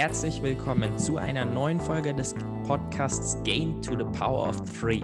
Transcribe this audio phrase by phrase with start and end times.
[0.00, 2.34] herzlich willkommen zu einer neuen Folge des
[2.66, 5.02] Podcasts Gain to the Power of Three.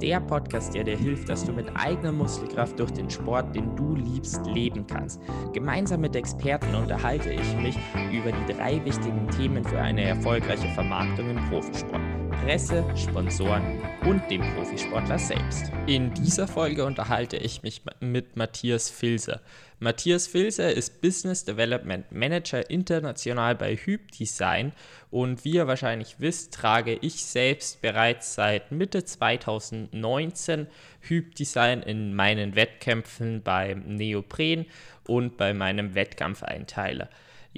[0.00, 3.96] Der Podcast, der dir hilft, dass du mit eigener Muskelkraft durch den Sport, den du
[3.96, 5.20] liebst, leben kannst.
[5.54, 7.76] Gemeinsam mit Experten unterhalte ich mich
[8.12, 12.17] über die drei wichtigen Themen für eine erfolgreiche Vermarktung im Profisport.
[12.42, 15.70] Presse, Sponsoren und dem Profisportler selbst.
[15.86, 19.40] In dieser Folge unterhalte ich mich mit Matthias Filser.
[19.80, 24.72] Matthias Filser ist Business Development Manager international bei Hyp Design
[25.10, 30.66] und wie ihr wahrscheinlich wisst, trage ich selbst bereits seit Mitte 2019
[31.00, 34.66] Hyp Design in meinen Wettkämpfen beim Neopren
[35.06, 37.08] und bei meinem Wettkampfeinteiler.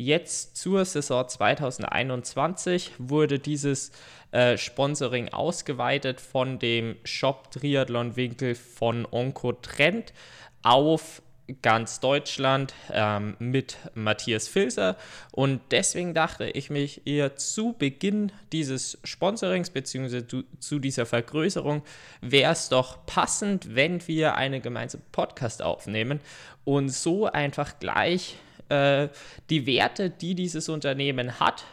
[0.02, 3.92] Jetzt zur Saison 2021 wurde dieses
[4.30, 10.14] äh, Sponsoring ausgeweitet von dem Shop Triathlon Winkel von Onco Trend
[10.62, 11.20] auf
[11.60, 14.96] ganz Deutschland ähm, mit Matthias Filser
[15.32, 20.26] und deswegen dachte ich mich eher zu Beginn dieses Sponsorings bzw.
[20.26, 21.82] Zu, zu dieser Vergrößerung
[22.22, 26.20] wäre es doch passend, wenn wir eine gemeinsame Podcast aufnehmen
[26.64, 28.38] und so einfach gleich
[28.70, 29.08] äh,
[29.50, 31.64] die Werte, die dieses Unternehmen hat,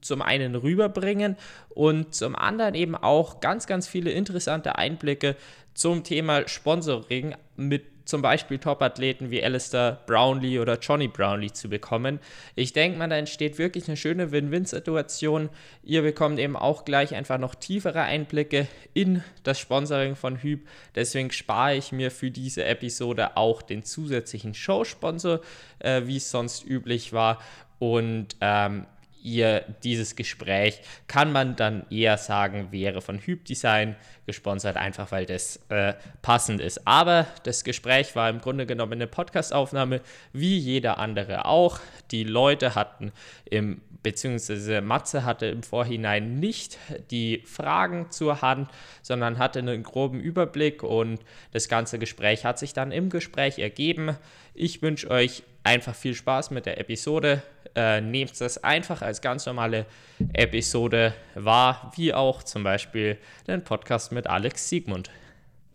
[0.00, 1.36] zum einen rüberbringen
[1.68, 5.36] und zum anderen eben auch ganz, ganz viele interessante Einblicke
[5.74, 12.18] zum Thema Sponsoring mit zum Beispiel Top-Athleten wie Alistair Brownlee oder Johnny Brownlee zu bekommen.
[12.54, 15.48] Ich denke mal, da entsteht wirklich eine schöne Win-Win-Situation.
[15.82, 20.66] Ihr bekommt eben auch gleich einfach noch tiefere Einblicke in das Sponsoring von Hüb.
[20.94, 25.40] Deswegen spare ich mir für diese Episode auch den zusätzlichen Show-Sponsor,
[25.78, 27.38] äh, wie es sonst üblich war.
[27.78, 28.86] Und ähm,
[29.22, 35.26] ihr dieses Gespräch, kann man dann eher sagen, wäre von Hyp Design gesponsert, einfach weil
[35.26, 36.86] das äh, passend ist.
[36.86, 40.00] Aber das Gespräch war im Grunde genommen eine Podcastaufnahme,
[40.32, 41.80] wie jeder andere auch.
[42.10, 43.12] Die Leute hatten
[43.44, 46.78] im, beziehungsweise Matze hatte im Vorhinein nicht
[47.10, 48.70] die Fragen zur Hand,
[49.02, 51.20] sondern hatte einen groben Überblick und
[51.52, 54.16] das ganze Gespräch hat sich dann im Gespräch ergeben.
[54.54, 57.42] Ich wünsche euch einfach viel Spaß mit der Episode.
[57.74, 59.86] Äh, nehmt das einfach als ganz normale
[60.34, 65.10] Episode wahr, wie auch zum Beispiel den Podcast mit Alex Siegmund.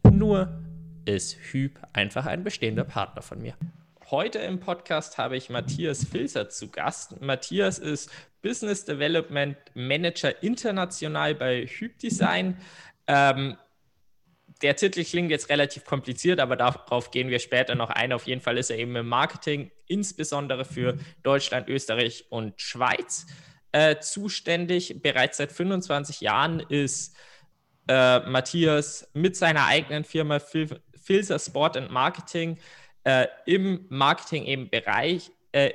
[0.03, 0.61] Nur
[1.05, 3.55] ist Hüb einfach ein bestehender Partner von mir.
[4.11, 7.19] Heute im Podcast habe ich Matthias Filzer zu Gast.
[7.21, 8.11] Matthias ist
[8.41, 12.57] Business Development Manager international bei Hüb Design.
[13.07, 13.57] Ähm,
[14.61, 18.13] der Titel klingt jetzt relativ kompliziert, aber darauf gehen wir später noch ein.
[18.13, 23.25] Auf jeden Fall ist er eben im Marketing, insbesondere für Deutschland, Österreich und Schweiz,
[23.71, 25.01] äh, zuständig.
[25.01, 27.15] Bereits seit 25 Jahren ist
[27.87, 32.57] äh, Matthias mit seiner eigenen Firma Fil Filzer Sport and Marketing
[33.05, 35.71] äh, im Marketing eben Bereich äh,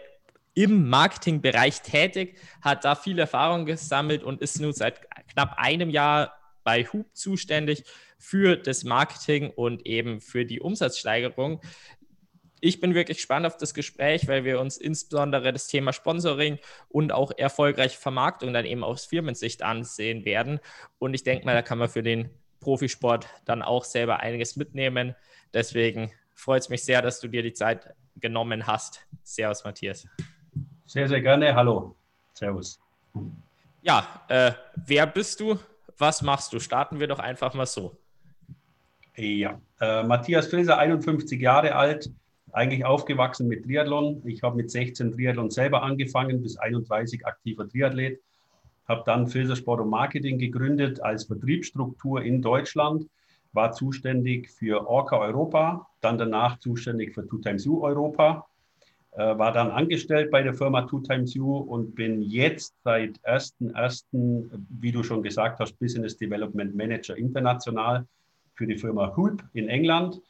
[0.55, 6.35] im Marketingbereich tätig, hat da viel Erfahrung gesammelt und ist nun seit knapp einem Jahr
[6.65, 7.85] bei Hub zuständig
[8.19, 11.61] für das Marketing und eben für die Umsatzsteigerung.
[12.65, 17.11] Ich bin wirklich gespannt auf das Gespräch, weil wir uns insbesondere das Thema Sponsoring und
[17.11, 20.61] auch erfolgreiche Vermarktung dann eben aus Firmensicht ansehen werden.
[21.01, 22.31] Und ich denke mal, da kann man für den
[22.61, 25.17] Profisport dann auch selber einiges mitnehmen.
[25.53, 29.09] Deswegen freut es mich sehr, dass du dir die Zeit genommen hast.
[29.25, 30.07] Servus, Matthias.
[30.87, 31.57] Sehr, sehr gerne.
[31.57, 31.97] Hallo.
[32.33, 32.81] Servus.
[33.83, 35.59] Ja, äh, wer bist du?
[35.99, 36.61] Was machst du?
[36.61, 37.97] Starten wir doch einfach mal so.
[39.17, 42.09] Ja, äh, Matthias Filser, 51 Jahre alt,
[42.53, 44.23] eigentlich aufgewachsen mit Triathlon.
[44.25, 48.21] Ich habe mit 16 Triathlon selber angefangen, bis 31 aktiver Triathlet.
[48.87, 53.09] Habe dann Filser Sport und Marketing gegründet als Vertriebsstruktur in Deutschland.
[53.53, 58.47] War zuständig für Orca Europa, dann danach zuständig für Two Times U Europa.
[59.13, 64.49] Äh, war dann angestellt bei der Firma Two Times U und bin jetzt seit 1.1.,
[64.81, 68.07] wie du schon gesagt hast, Business Development Manager international
[68.55, 70.21] für die Firma Hulp in England.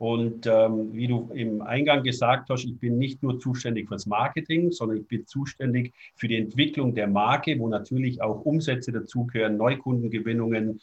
[0.00, 4.72] Und ähm, wie du im Eingang gesagt hast, ich bin nicht nur zuständig fürs Marketing,
[4.72, 10.80] sondern ich bin zuständig für die Entwicklung der Marke, wo natürlich auch Umsätze dazugehören, Neukundengewinnungen.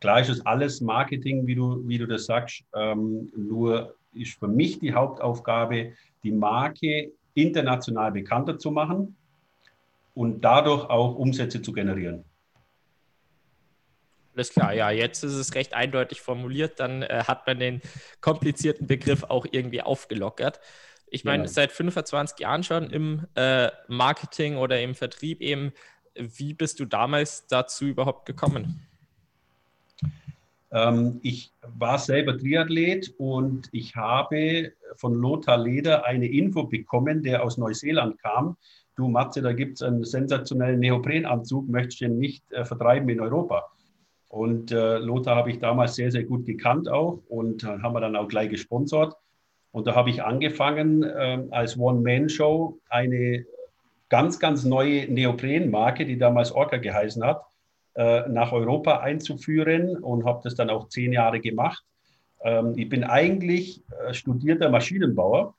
[0.00, 2.62] Klar ist es alles Marketing, wie du, wie du das sagst.
[2.76, 9.16] Ähm, nur ist für mich die Hauptaufgabe, die Marke international bekannter zu machen
[10.12, 12.22] und dadurch auch Umsätze zu generieren.
[14.38, 17.80] Alles klar, ja, jetzt ist es recht eindeutig formuliert, dann äh, hat man den
[18.20, 20.60] komplizierten Begriff auch irgendwie aufgelockert.
[21.08, 21.52] Ich meine, genau.
[21.52, 25.72] seit 25 Jahren schon im äh, Marketing oder im Vertrieb eben.
[26.14, 28.86] Wie bist du damals dazu überhaupt gekommen?
[30.70, 37.42] Ähm, ich war selber Triathlet und ich habe von Lothar Leder eine Info bekommen, der
[37.42, 38.56] aus Neuseeland kam,
[38.94, 43.68] du Matze, da gibt es einen sensationellen Neoprenanzug, möchtest du nicht äh, vertreiben in Europa?
[44.28, 48.00] Und äh, Lothar habe ich damals sehr, sehr gut gekannt auch und äh, haben wir
[48.00, 49.14] dann auch gleich gesponsert.
[49.72, 53.46] Und da habe ich angefangen, äh, als One-Man-Show eine
[54.08, 57.42] ganz, ganz neue Neoprenmarke, die damals Orca geheißen hat,
[57.94, 61.82] äh, nach Europa einzuführen und habe das dann auch zehn Jahre gemacht.
[62.42, 65.54] Ähm, ich bin eigentlich äh, studierter Maschinenbauer,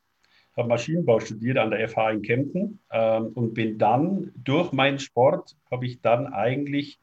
[0.56, 5.56] habe Maschinenbau studiert an der FH in Kempten ähm, und bin dann durch meinen Sport,
[5.72, 7.00] habe ich dann eigentlich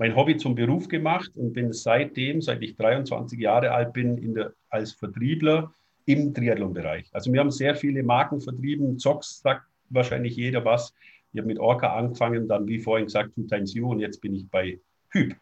[0.00, 4.34] mein Hobby zum Beruf gemacht und bin seitdem, seit ich 23 Jahre alt bin, in
[4.34, 5.74] der, als Vertriebler
[6.06, 7.10] im Triathlon-Bereich.
[7.12, 8.98] Also wir haben sehr viele Marken vertrieben.
[8.98, 10.94] Zox sagt wahrscheinlich jeder was.
[11.34, 14.34] Ich habe mit Orca angefangen, dann wie vorhin gesagt, Two Times You und jetzt bin
[14.34, 14.80] ich bei
[15.10, 15.36] Hüb.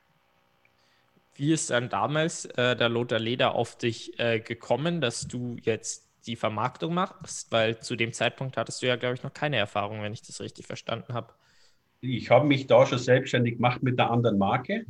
[1.36, 6.08] Wie ist dann damals äh, der Lothar Leder auf dich äh, gekommen, dass du jetzt
[6.26, 7.52] die Vermarktung machst?
[7.52, 10.40] Weil zu dem Zeitpunkt hattest du ja, glaube ich, noch keine Erfahrung, wenn ich das
[10.40, 11.32] richtig verstanden habe.
[12.00, 14.86] Ich habe mich da schon selbstständig gemacht mit einer anderen Marke.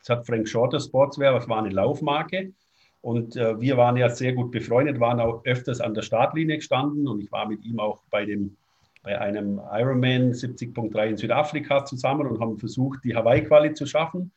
[0.00, 2.52] Das hat Frank Shorter Sportswear, das war eine Laufmarke.
[3.00, 7.06] Und äh, wir waren ja sehr gut befreundet, waren auch öfters an der Startlinie gestanden
[7.06, 8.56] und ich war mit ihm auch bei, dem,
[9.02, 14.32] bei einem Ironman 70.3 in Südafrika zusammen und haben versucht, die Hawaii-Quali zu schaffen.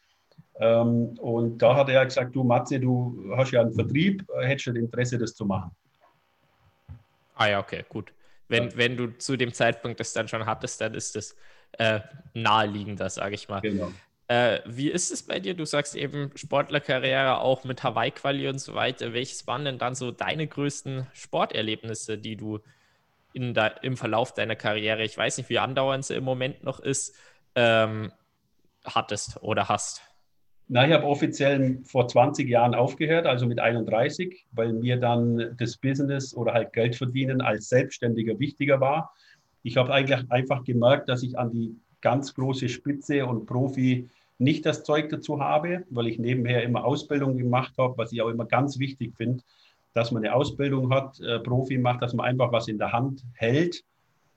[0.59, 4.71] Ähm, und da hat er gesagt, du Matze, du hast ja einen Vertrieb, hättest du
[4.71, 5.71] Interesse, das zu machen.
[7.35, 8.13] Ah ja, okay, gut.
[8.47, 8.77] Wenn, ja.
[8.77, 11.35] wenn du zu dem Zeitpunkt das dann schon hattest, dann ist das
[11.73, 11.99] äh,
[12.33, 13.61] naheliegender, sage ich mal.
[13.61, 13.91] Genau.
[14.27, 15.55] Äh, wie ist es bei dir?
[15.55, 19.13] Du sagst eben Sportlerkarriere auch mit Hawaii-Quali und so weiter.
[19.13, 22.59] Welches waren denn dann so deine größten Sporterlebnisse, die du
[23.33, 26.79] in da, im Verlauf deiner Karriere, ich weiß nicht, wie andauernd sie im Moment noch
[26.79, 27.15] ist,
[27.55, 28.11] ähm,
[28.85, 30.01] hattest oder hast?
[30.67, 35.75] Na, ich habe offiziell vor 20 Jahren aufgehört, also mit 31, weil mir dann das
[35.75, 39.13] Business oder halt Geld verdienen als Selbstständiger wichtiger war.
[39.63, 44.09] Ich habe eigentlich einfach gemerkt, dass ich an die ganz große Spitze und Profi
[44.39, 48.29] nicht das Zeug dazu habe, weil ich nebenher immer Ausbildung gemacht habe, was ich auch
[48.29, 49.43] immer ganz wichtig finde,
[49.93, 53.23] dass man eine Ausbildung hat, äh, Profi macht, dass man einfach was in der Hand
[53.33, 53.83] hält,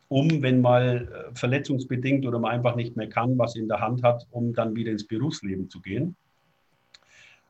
[0.08, 4.02] um, wenn mal äh, verletzungsbedingt oder man einfach nicht mehr kann, was in der Hand
[4.02, 6.16] hat, um dann wieder ins Berufsleben zu gehen.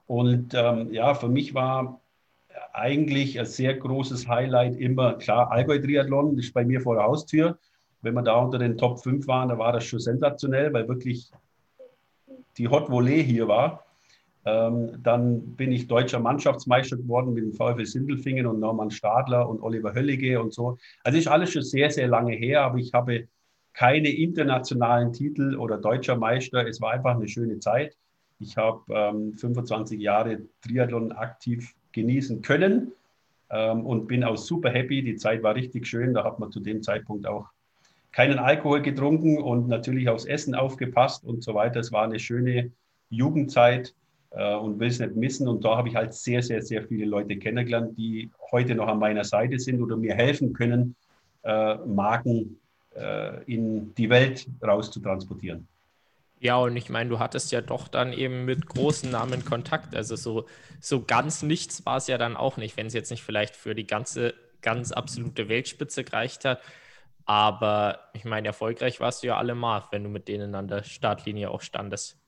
[0.07, 2.01] Und ähm, ja, für mich war
[2.73, 7.59] eigentlich ein sehr großes Highlight immer, klar, Allgäu-Triathlon, ist bei mir vor der Haustür.
[8.03, 11.31] Wenn wir da unter den Top 5 waren, da war das schon sensationell, weil wirklich
[12.59, 13.85] die Hot Volley hier war.
[14.47, 19.63] Ähm, dann bin ich deutscher Mannschaftsmeister geworden mit dem VfL Sindelfingen und Norman Stadler und
[19.63, 20.77] Oliver Höllige und so.
[21.03, 23.29] Also ist alles schon sehr, sehr lange her, aber ich habe
[23.73, 26.67] keine internationalen Titel oder deutscher Meister.
[26.67, 27.97] Es war einfach eine schöne Zeit.
[28.39, 32.93] Ich habe ähm, 25 Jahre Triathlon aktiv genießen können
[33.51, 35.03] ähm, und bin auch super happy.
[35.03, 36.13] Die Zeit war richtig schön.
[36.15, 37.47] Da hat man zu dem Zeitpunkt auch
[38.13, 41.81] keinen Alkohol getrunken und natürlich aufs Essen aufgepasst und so weiter.
[41.81, 42.71] Es war eine schöne
[43.11, 43.95] Jugendzeit
[44.31, 45.49] äh, und will es nicht missen.
[45.49, 48.99] Und da habe ich halt sehr, sehr, sehr viele Leute kennengelernt, die heute noch an
[48.99, 50.95] meiner Seite sind oder mir helfen können,
[51.43, 52.59] äh, Marken
[52.97, 55.67] äh, in die Welt rauszutransportieren.
[56.45, 59.97] Ja, und ich meine, du hattest ja doch dann eben mit großen Namen Kontakt.
[59.97, 60.47] Also so,
[60.79, 63.75] so ganz nichts war es ja dann auch nicht, wenn es jetzt nicht vielleicht für
[63.75, 66.61] die ganze, ganz absolute Weltspitze gereicht hat.
[67.25, 71.51] Aber ich meine, erfolgreich warst du ja allemal, wenn du mit denen an der Startlinie
[71.51, 72.19] auch standest.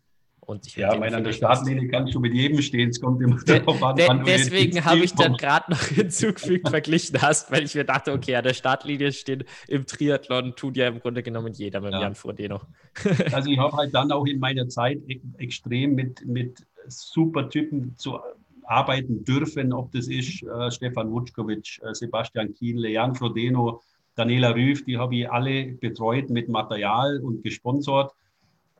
[0.46, 2.90] Und ich ja, meine, an der Startlinie kannst du mit jedem stehen.
[2.90, 7.50] Es kommt immer darauf an, de, Deswegen habe ich dann gerade noch hinzugefügt, verglichen hast,
[7.50, 11.24] weil ich mir dachte, okay, an der Startlinie stehen im Triathlon tut ja im Grunde
[11.24, 12.02] genommen jeder mit ja.
[12.02, 12.60] Jan Frodeno.
[13.32, 17.96] also ich habe halt dann auch in meiner Zeit e-, extrem mit, mit super Typen
[17.96, 18.20] zu
[18.62, 23.82] arbeiten dürfen, ob das ist äh, Stefan Wutschkowitsch, äh, Sebastian Kienle, Jan Frodeno,
[24.14, 28.12] Daniela Rüff, die habe ich alle betreut mit Material und gesponsert.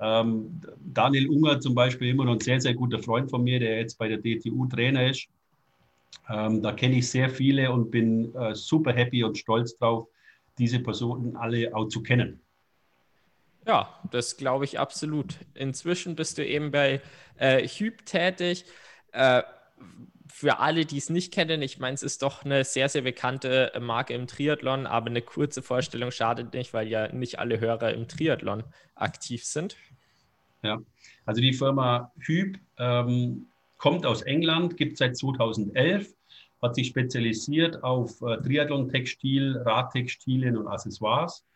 [0.01, 3.79] Ähm, Daniel Unger zum Beispiel, immer noch ein sehr, sehr guter Freund von mir, der
[3.79, 5.29] jetzt bei der DTU Trainer ist.
[6.29, 10.09] Ähm, da kenne ich sehr viele und bin äh, super happy und stolz drauf,
[10.59, 12.41] diese Personen alle auch zu kennen.
[13.67, 15.39] Ja, das glaube ich absolut.
[15.55, 17.01] Inzwischen bist du eben bei
[17.37, 18.65] äh, Hüb tätig.
[19.13, 19.43] Äh,
[20.39, 23.73] für alle, die es nicht kennen, ich meine, es ist doch eine sehr, sehr bekannte
[23.81, 28.07] Marke im Triathlon, aber eine kurze Vorstellung schadet nicht, weil ja nicht alle Hörer im
[28.07, 28.63] Triathlon
[28.95, 29.79] aktiv sind.
[30.63, 30.79] Ja,
[31.25, 33.47] also die Firma Hüb ähm,
[33.79, 36.15] kommt aus England, gibt es seit 2011,
[36.61, 41.47] hat sich spezialisiert auf äh, Triathlon-Textil, Radtextilien und Accessoires.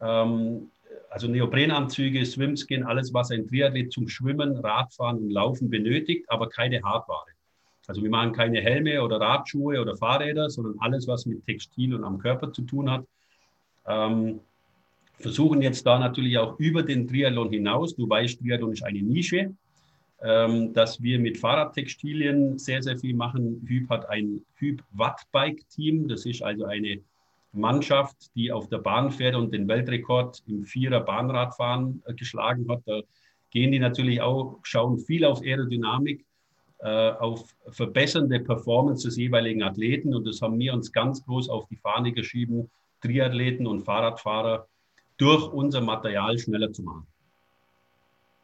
[0.00, 0.72] Ähm,
[1.10, 6.82] also Neoprenanzüge, Swimskin, alles, was ein Triathlet zum Schwimmen, Radfahren und Laufen benötigt, aber keine
[6.82, 7.35] Hardware.
[7.88, 12.04] Also wir machen keine Helme oder Radschuhe oder Fahrräder, sondern alles, was mit Textil und
[12.04, 13.04] am Körper zu tun hat.
[13.86, 14.40] Ähm,
[15.18, 19.54] versuchen jetzt da natürlich auch über den Triathlon hinaus, du weißt, Triathlon ist eine Nische,
[20.22, 23.64] ähm, dass wir mit Fahrradtextilien sehr, sehr viel machen.
[23.66, 27.00] Hyp hat ein Hyp-Wattbike-Team, das ist also eine
[27.52, 32.82] Mannschaft, die auf der Bahn fährt und den Weltrekord im Vierer Bahnradfahren äh, geschlagen hat.
[32.86, 33.00] Da
[33.50, 36.24] gehen die natürlich auch, schauen viel auf Aerodynamik,
[36.78, 40.14] auf verbessernde Performance des jeweiligen Athleten.
[40.14, 44.66] Und das haben wir uns ganz groß auf die Fahne geschrieben, Triathleten und Fahrradfahrer
[45.16, 47.06] durch unser Material schneller zu machen.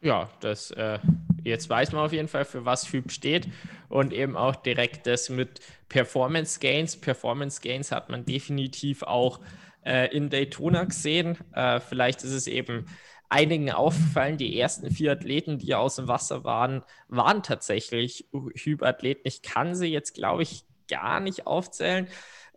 [0.01, 0.99] Ja, das äh,
[1.43, 3.47] jetzt weiß man auf jeden Fall, für was Hyp steht
[3.87, 6.97] und eben auch direkt das mit Performance Gains.
[6.97, 9.39] Performance Gains hat man definitiv auch
[9.85, 11.37] äh, in Daytona gesehen.
[11.53, 12.85] Äh, vielleicht ist es eben
[13.29, 19.21] einigen aufgefallen, die ersten vier Athleten, die aus dem Wasser waren, waren tatsächlich Hyp-Athleten.
[19.25, 22.07] Ich kann sie jetzt, glaube ich, gar nicht aufzählen.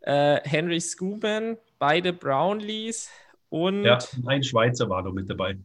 [0.03, 3.11] Äh, Henry Scuban, beide Brownlees
[3.49, 3.85] und.
[3.85, 5.57] Ja, ein Schweizer war noch mit dabei.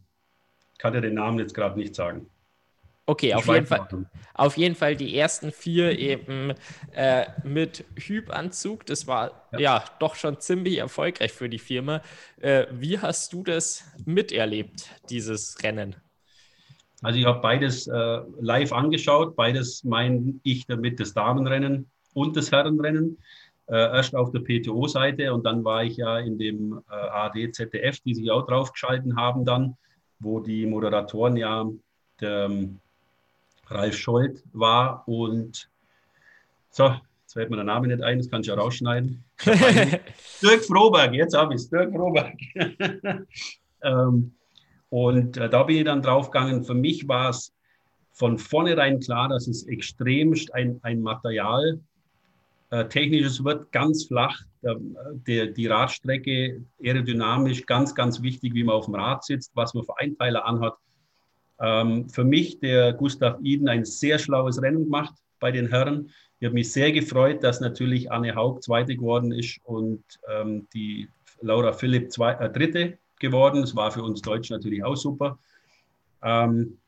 [0.78, 2.26] Kann ja den Namen jetzt gerade nicht sagen.
[3.04, 6.54] Okay, auf jeden, Fall, auf jeden Fall die ersten vier eben
[6.94, 8.86] äh, mit Hyp-Anzug.
[8.86, 9.58] Das war ja.
[9.58, 9.84] ja.
[9.98, 12.00] doch schon ziemlich erfolgreich für die Firma.
[12.40, 15.96] Äh, wie hast du das miterlebt, dieses Rennen?
[17.02, 19.34] Also ich habe beides äh, live angeschaut.
[19.34, 23.18] Beides meine ich damit das Damenrennen und das Herrenrennen.
[23.66, 28.00] Äh, erst auf der PTO-Seite und dann war ich ja in dem äh, AD ZDF,
[28.00, 29.76] die sich auch draufgeschalten haben dann,
[30.18, 31.68] wo die Moderatoren ja
[32.20, 32.50] der,
[33.74, 35.68] Ralf Scholz war und
[36.70, 39.24] so, jetzt fällt mir der Name nicht ein, das kann ich ja rausschneiden.
[39.44, 42.34] Dirk Froberg, jetzt habe ich es, Dirk Froberg.
[43.82, 44.34] ähm,
[44.88, 46.64] und äh, da bin ich dann draufgegangen.
[46.64, 47.52] Für mich war es
[48.12, 51.80] von vornherein klar, dass es extremst ein, ein Material
[52.70, 54.38] äh, technisches wird, ganz flach.
[54.62, 54.76] Der,
[55.26, 59.84] der, die Radstrecke aerodynamisch, ganz, ganz wichtig, wie man auf dem Rad sitzt, was man
[59.84, 60.74] für Einteiler anhat.
[61.62, 66.10] Ähm, für mich, der Gustav Iden, ein sehr schlaues Rennen gemacht bei den Herren.
[66.40, 71.08] Ich habe mich sehr gefreut, dass natürlich Anne Haug Zweite geworden ist und ähm, die
[71.40, 73.60] Laura Philipp zwei, äh, Dritte geworden.
[73.60, 75.38] Das war für uns Deutschen natürlich auch super.
[76.22, 76.78] Ähm,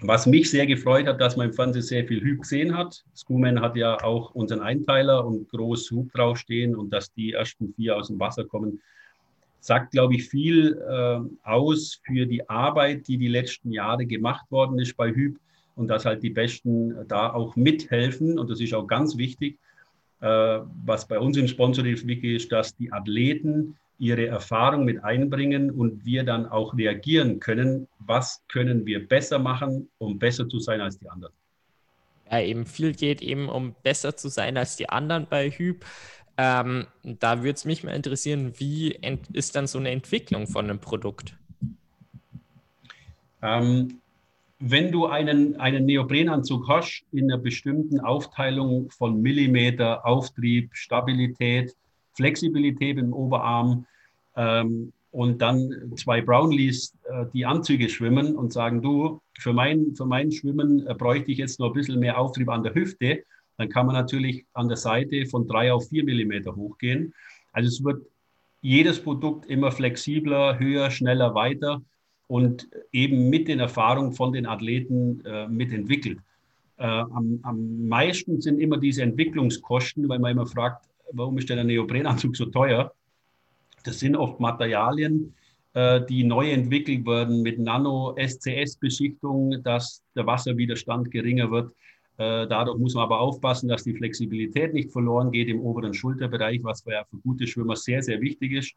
[0.00, 3.04] was mich sehr gefreut hat, dass man im Fernsehen sehr viel Hüb gesehen hat.
[3.14, 7.96] Skuman hat ja auch unseren Einteiler und groß Hub draufstehen und dass die ersten vier
[7.96, 8.80] aus dem Wasser kommen,
[9.60, 14.78] sagt, glaube ich, viel äh, aus für die Arbeit, die die letzten Jahre gemacht worden
[14.78, 15.38] ist bei Hüb
[15.74, 18.38] und dass halt die Besten da auch mithelfen.
[18.38, 19.58] Und das ist auch ganz wichtig.
[20.20, 20.26] Äh,
[20.84, 26.04] was bei uns im Sponsorship Wiki ist, dass die Athleten ihre Erfahrung mit einbringen und
[26.04, 27.88] wir dann auch reagieren können.
[27.98, 31.34] Was können wir besser machen, um besser zu sein als die anderen?
[32.30, 35.84] Ja, eben viel geht eben um besser zu sein als die anderen bei Hüb.
[36.40, 38.96] Ähm, da würde es mich mal interessieren, wie
[39.32, 41.36] ist dann so eine Entwicklung von einem Produkt?
[43.42, 44.00] Ähm,
[44.60, 51.74] wenn du einen, einen Neoprenanzug hast in einer bestimmten Aufteilung von Millimeter, Auftrieb, Stabilität,
[52.14, 53.86] Flexibilität im Oberarm
[54.36, 60.06] ähm, und dann zwei Brownlees äh, die Anzüge schwimmen und sagen, du, für mein, für
[60.06, 63.24] mein Schwimmen äh, bräuchte ich jetzt noch ein bisschen mehr Auftrieb an der Hüfte
[63.58, 67.12] dann kann man natürlich an der Seite von drei auf vier Millimeter hochgehen.
[67.52, 68.06] Also es wird
[68.60, 71.82] jedes Produkt immer flexibler, höher, schneller, weiter
[72.28, 76.20] und eben mit den Erfahrungen von den Athleten äh, mitentwickelt.
[76.76, 81.56] Äh, am, am meisten sind immer diese Entwicklungskosten, weil man immer fragt, warum ist denn
[81.56, 82.92] der Neoprenanzug so teuer?
[83.82, 85.34] Das sind oft Materialien,
[85.74, 91.72] äh, die neu entwickelt werden mit Nano-SCS-Beschichtung, dass der Wasserwiderstand geringer wird.
[92.18, 96.60] Äh, dadurch muss man aber aufpassen, dass die Flexibilität nicht verloren geht im oberen Schulterbereich,
[96.64, 98.74] was für, gute Schwimmer sehr, sehr wichtig ist.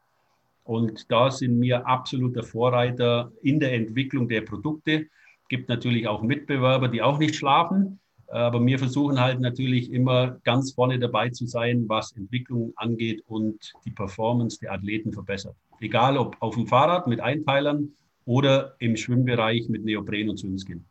[0.64, 5.08] Und da sind wir absoluter Vorreiter in der Entwicklung der Produkte.
[5.50, 8.00] Gibt natürlich auch Mitbewerber, die auch nicht schlafen.
[8.28, 13.74] Aber wir versuchen halt natürlich immer ganz vorne dabei zu sein, was Entwicklung angeht und
[13.86, 15.56] die Performance der Athleten verbessert.
[15.82, 17.90] Egal ob auf dem Fahrrad mit Einteilern
[18.24, 20.86] oder im Schwimmbereich mit Neopren und Swimskin.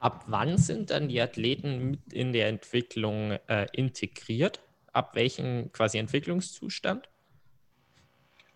[0.00, 4.60] Ab wann sind dann die Athleten mit in der Entwicklung äh, integriert?
[4.92, 7.08] Ab welchem quasi Entwicklungszustand?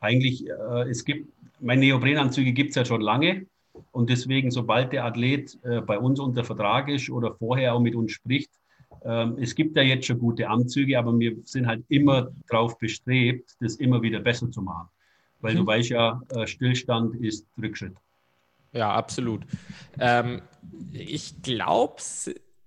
[0.00, 3.46] Eigentlich, äh, es gibt, meine Neoprenanzüge gibt es ja schon lange.
[3.92, 7.94] Und deswegen, sobald der Athlet äh, bei uns unter Vertrag ist oder vorher auch mit
[7.94, 8.50] uns spricht,
[9.04, 13.54] ähm, es gibt ja jetzt schon gute Anzüge, aber wir sind halt immer darauf bestrebt,
[13.60, 14.88] das immer wieder besser zu machen.
[15.40, 15.58] Weil mhm.
[15.58, 17.96] du weißt ja, äh, Stillstand ist Rückschritt.
[18.74, 19.42] Ja, absolut.
[19.98, 20.42] Ähm,
[20.92, 22.02] ich glaube,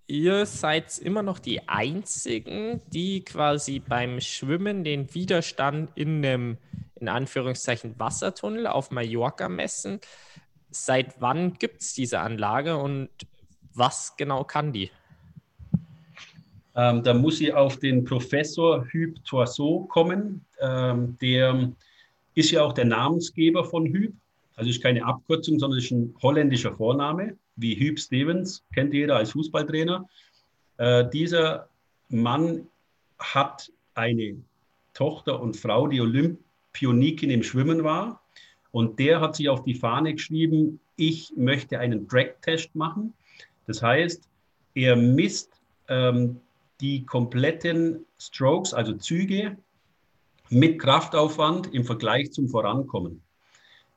[0.08, 6.58] ihr seid immer noch die Einzigen, die quasi beim Schwimmen den Widerstand in einem
[6.96, 10.00] in Anführungszeichen Wassertunnel auf Mallorca messen.
[10.72, 13.10] Seit wann gibt es diese Anlage und
[13.74, 14.90] was genau kann die?
[16.76, 20.46] Ähm, da muss ich auf den Professor Hüb Toiseau kommen.
[20.60, 21.72] Ähm, der
[22.36, 24.14] ist ja auch der Namensgeber von Hüb.
[24.58, 29.32] Also ist keine Abkürzung, sondern ist ein holländischer Vorname, wie Hüb Stevens, kennt jeder als
[29.32, 30.06] Fußballtrainer.
[30.78, 31.70] Äh, dieser
[32.10, 32.68] Mann
[33.20, 34.36] hat eine
[34.94, 38.24] Tochter und Frau, die Olympionikin im Schwimmen war.
[38.72, 43.14] Und der hat sich auf die Fahne geschrieben, ich möchte einen Drag-Test machen.
[43.68, 44.28] Das heißt,
[44.74, 46.42] er misst ähm,
[46.82, 49.56] die kompletten Strokes, also Züge,
[50.50, 53.22] mit Kraftaufwand im Vergleich zum Vorankommen.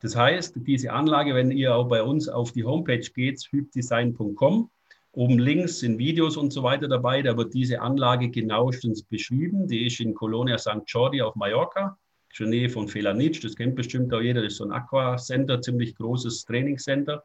[0.00, 4.71] Das heißt, diese Anlage, wenn ihr auch bei uns auf die Homepage geht, hybdesign.com,
[5.12, 9.69] oben links sind Videos und so weiter dabei, da wird diese Anlage genauestens beschrieben.
[9.69, 10.83] Die ist in Colonia St.
[10.87, 11.99] Jordi auf Mallorca,
[12.38, 15.61] in der Nähe von Felanitsch, das kennt bestimmt auch jeder, das ist so ein Aqua-Center,
[15.61, 17.25] ziemlich großes Trainingscenter.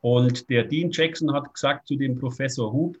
[0.00, 2.96] Und der Dean Jackson hat gesagt zu dem Professor Hub,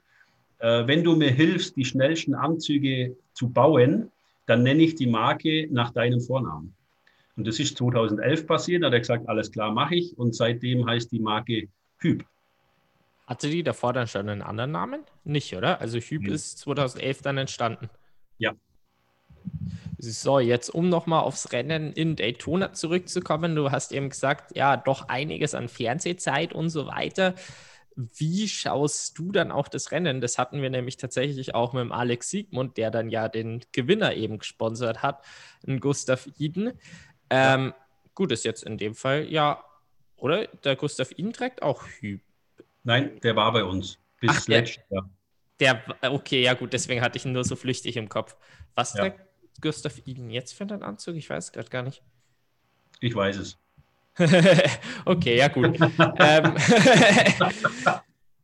[0.58, 4.10] äh, wenn du mir hilfst, die schnellsten Anzüge zu bauen,
[4.46, 6.74] dann nenne ich die Marke nach deinem Vornamen.
[7.36, 10.16] Und das ist 2011 passiert, da hat er gesagt, alles klar, mache ich.
[10.18, 12.24] Und seitdem heißt die Marke Hüb.
[13.26, 15.02] Hatte die davor dann schon einen anderen Namen?
[15.24, 15.80] Nicht, oder?
[15.80, 16.32] Also Hüb mhm.
[16.32, 17.90] ist 2011 dann entstanden.
[18.38, 18.54] Ja.
[19.98, 23.54] So, jetzt um nochmal aufs Rennen in Daytona zurückzukommen.
[23.56, 27.34] Du hast eben gesagt, ja, doch einiges an Fernsehzeit und so weiter.
[27.96, 30.20] Wie schaust du dann auch das Rennen?
[30.20, 34.14] Das hatten wir nämlich tatsächlich auch mit dem Alex Siegmund, der dann ja den Gewinner
[34.14, 35.24] eben gesponsert hat,
[35.66, 36.72] einen Gustav Iden.
[37.30, 37.74] Ähm.
[38.14, 39.62] Gut, ist jetzt in dem Fall ja,
[40.16, 40.46] oder?
[40.46, 42.22] Der Gustav trägt auch Hüb.
[42.82, 45.10] Nein, der war bei uns bis Ach, letztes Jahr.
[45.60, 48.36] Der, okay, ja gut, deswegen hatte ich ihn nur so flüchtig im Kopf.
[48.74, 49.00] Was ja.
[49.00, 49.20] trägt
[49.60, 51.16] Gustav Iden jetzt für einen Anzug?
[51.16, 52.02] Ich weiß gerade gar nicht.
[53.00, 53.58] Ich weiß es.
[55.04, 55.78] okay, ja gut.
[56.18, 56.56] ähm,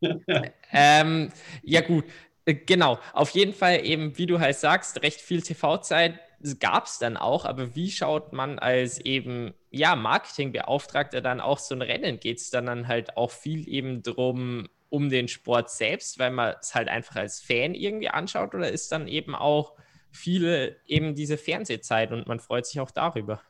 [0.73, 2.05] ähm, ja gut,
[2.45, 2.99] äh, genau.
[3.13, 6.19] Auf jeden Fall eben, wie du halt sagst, recht viel TV-Zeit
[6.61, 7.45] gab es dann auch.
[7.45, 12.21] Aber wie schaut man als eben ja Marketingbeauftragter dann auch so ein Rennen?
[12.21, 16.55] Geht es dann, dann halt auch viel eben drum um den Sport selbst, weil man
[16.61, 19.75] es halt einfach als Fan irgendwie anschaut, oder ist dann eben auch
[20.11, 23.41] viele eben diese Fernsehzeit und man freut sich auch darüber?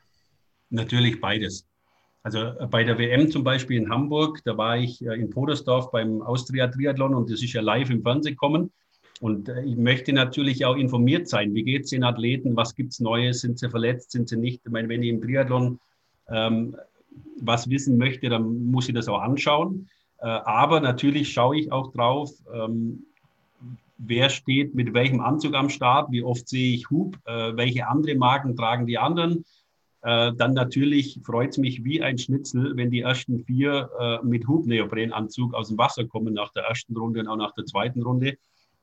[0.71, 1.69] Natürlich beides.
[2.23, 5.91] Also äh, bei der WM zum Beispiel in Hamburg, da war ich äh, in Podersdorf
[5.91, 8.73] beim Austria Triathlon und das ist ja live im Fernsehen gekommen.
[9.23, 11.55] Und äh, ich möchte natürlich auch informiert sein.
[11.55, 12.57] Wie geht es den Athleten?
[12.57, 13.41] Was gibt es Neues?
[13.41, 14.11] Sind sie verletzt?
[14.11, 14.63] Sind sie nicht?
[14.65, 15.79] Ich meine, wenn ich im Triathlon
[16.29, 16.77] ähm,
[17.41, 19.89] was wissen möchte, dann muss ich das auch anschauen.
[20.19, 23.07] Äh, aber natürlich schaue ich auch drauf, ähm,
[23.97, 28.17] wer steht mit welchem Anzug am Start, wie oft sehe ich Hub, äh, welche andere
[28.17, 29.45] Marken tragen die anderen
[30.03, 34.49] äh, dann natürlich freut es mich wie ein Schnitzel, wenn die ersten vier äh, mit
[34.49, 38.37] Hubneoprenanzug aus dem Wasser kommen nach der ersten Runde und auch nach der zweiten Runde,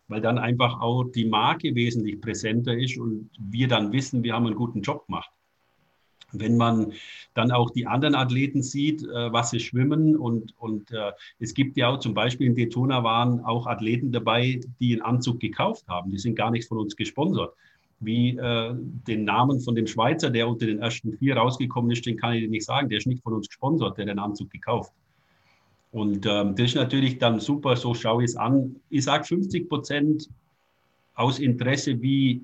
[0.09, 4.45] weil dann einfach auch die Marke wesentlich präsenter ist und wir dann wissen, wir haben
[4.45, 5.29] einen guten Job gemacht.
[6.31, 6.93] Wenn man
[7.33, 11.77] dann auch die anderen Athleten sieht, äh, was sie schwimmen und, und äh, es gibt
[11.77, 16.11] ja auch zum Beispiel in Daytona waren auch Athleten dabei, die einen Anzug gekauft haben.
[16.11, 17.53] Die sind gar nicht von uns gesponsert
[17.99, 22.17] wie äh, den Namen von dem Schweizer, der unter den ersten vier rausgekommen ist, den
[22.17, 22.89] kann ich dir nicht sagen.
[22.89, 24.93] Der ist nicht von uns gesponsert, der den Anzug gekauft.
[25.91, 28.75] Und ähm, das ist natürlich dann super, so schaue ich es an.
[28.89, 30.29] Ich sage 50 Prozent
[31.15, 32.41] aus Interesse, wie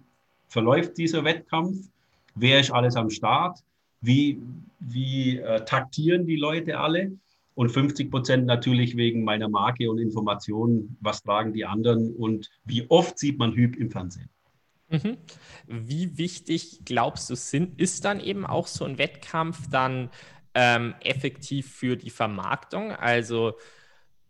[0.47, 1.77] verläuft dieser Wettkampf,
[2.35, 3.59] wer ist alles am Start,
[4.01, 4.39] wie,
[4.79, 7.11] wie äh, taktieren die Leute alle
[7.55, 12.85] und 50 Prozent natürlich wegen meiner Marke und Informationen, was tragen die anderen und wie
[12.89, 14.29] oft sieht man Hüb im Fernsehen.
[14.89, 15.17] Mhm.
[15.67, 20.09] Wie wichtig glaubst du, sind, ist dann eben auch so ein Wettkampf dann
[20.55, 22.91] ähm, effektiv für die Vermarktung?
[22.91, 23.53] Also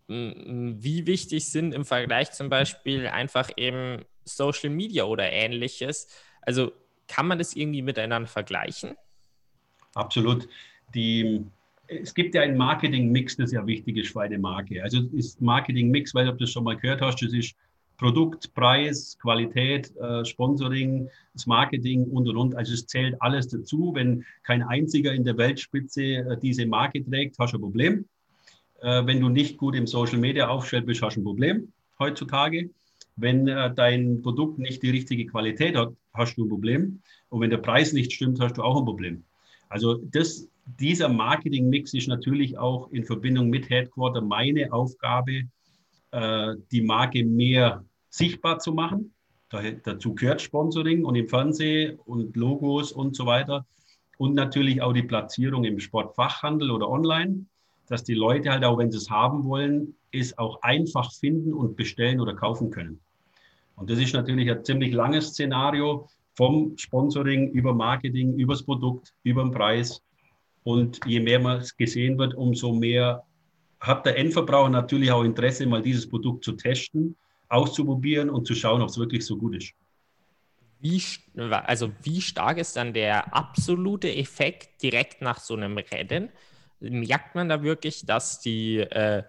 [0.08, 6.08] wie wichtig sind im Vergleich zum Beispiel einfach eben Social Media oder ähnliches?
[6.42, 6.74] Also
[7.08, 8.96] kann man das irgendwie miteinander vergleichen?
[9.96, 10.48] Absolut.
[10.94, 11.44] Die,
[11.88, 14.84] es gibt ja einen Marketing-Mix, das ja wichtig ist für eine Marke.
[14.84, 17.56] Also ist Marketing-Mix, weil du das schon mal gehört hast, das ist
[17.98, 22.56] Produkt, Preis, Qualität, äh, Sponsoring, das Marketing und und und.
[22.56, 23.92] Also es zählt alles dazu.
[23.96, 28.06] Wenn kein einziger in der Weltspitze äh, diese Marke trägt, hast du ein Problem.
[28.82, 32.70] Äh, wenn du nicht gut im Social Media aufgestellt bist, hast du ein Problem heutzutage.
[33.16, 37.02] Wenn äh, dein Produkt nicht die richtige Qualität hat, hast du ein Problem.
[37.30, 39.24] Und wenn der Preis nicht stimmt, hast du auch ein Problem.
[39.70, 40.48] Also das,
[40.80, 45.44] dieser Marketing-Mix ist natürlich auch in Verbindung mit Headquarter meine Aufgabe,
[46.72, 49.14] die Marke mehr sichtbar zu machen.
[49.84, 53.66] dazu gehört Sponsoring und im Fernsehen und Logos und so weiter.
[54.18, 57.46] und natürlich auch die Platzierung im Sportfachhandel oder online,
[57.88, 61.76] dass die Leute halt auch, wenn sie es haben wollen, es auch einfach finden und
[61.76, 63.00] bestellen oder kaufen können.
[63.76, 69.44] Und das ist natürlich ein ziemlich langes Szenario vom Sponsoring über Marketing, übers Produkt, über
[69.44, 70.02] den Preis.
[70.64, 73.24] Und je mehr man es gesehen wird, umso mehr
[73.80, 77.16] hat der Endverbraucher natürlich auch Interesse, mal dieses Produkt zu testen,
[77.50, 79.74] auszuprobieren und zu schauen, ob es wirklich so gut ist.
[80.80, 81.02] Wie,
[81.36, 86.30] also wie stark ist dann der absolute Effekt direkt nach so einem Rennen?
[86.80, 89.24] Merkt man da wirklich, dass die, äh,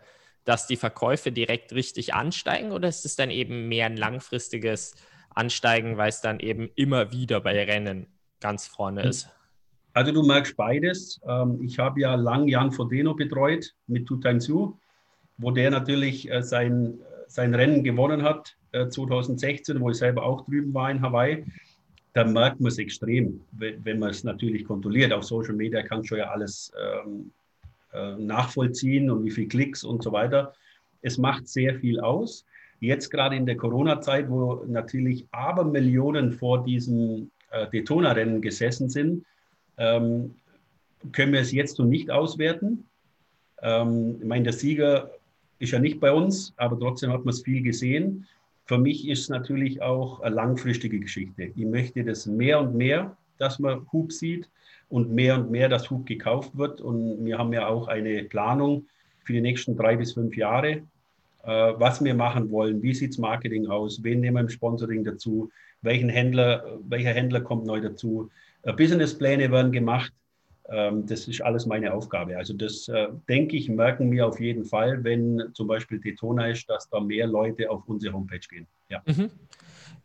[0.44, 4.94] dass die Verkäufe direkt richtig ansteigen oder ist es dann eben mehr ein langfristiges
[5.30, 8.06] Ansteigen, weil es dann eben immer wieder bei Rennen
[8.40, 9.28] ganz vorne ist?
[9.96, 11.18] Also du merkst beides.
[11.26, 14.74] Ähm, ich habe ja lang Jan Fodeno betreut mit Tutangsu,
[15.38, 20.44] wo der natürlich äh, sein, sein Rennen gewonnen hat 2016, äh, wo ich selber auch
[20.44, 21.46] drüben war in Hawaii.
[22.12, 25.14] Da merkt man es extrem, wenn man es natürlich kontrolliert.
[25.14, 27.30] Auf Social Media kannst du ja alles ähm,
[27.94, 30.52] äh, nachvollziehen und wie viele Klicks und so weiter.
[31.00, 32.44] Es macht sehr viel aus.
[32.80, 39.24] Jetzt gerade in der Corona-Zeit, wo natürlich Abermillionen vor diesem äh, Daytona-Rennen gesessen sind,
[39.78, 40.34] ähm,
[41.12, 42.86] können wir es jetzt noch nicht auswerten.
[43.62, 45.10] Ähm, ich meine, der Sieger
[45.58, 48.26] ist ja nicht bei uns, aber trotzdem hat man es viel gesehen.
[48.64, 51.52] Für mich ist es natürlich auch eine langfristige Geschichte.
[51.54, 54.48] Ich möchte das mehr und mehr, dass man Hub sieht
[54.88, 56.80] und mehr und mehr, dass Hub gekauft wird.
[56.80, 58.86] Und wir haben ja auch eine Planung
[59.24, 60.82] für die nächsten drei bis fünf Jahre, äh,
[61.44, 65.50] was wir machen wollen, wie sieht das Marketing aus, wen nehmen wir im Sponsoring dazu,
[65.82, 68.30] welchen Händler, welcher Händler kommt neu dazu.
[68.66, 70.12] Äh, Businesspläne werden gemacht.
[70.68, 72.36] Ähm, das ist alles meine Aufgabe.
[72.36, 76.68] Also das, äh, denke ich, merken wir auf jeden Fall, wenn zum Beispiel Tetona ist,
[76.68, 78.66] dass da mehr Leute auf unsere Homepage gehen.
[78.88, 79.02] Ja.
[79.06, 79.30] Mhm.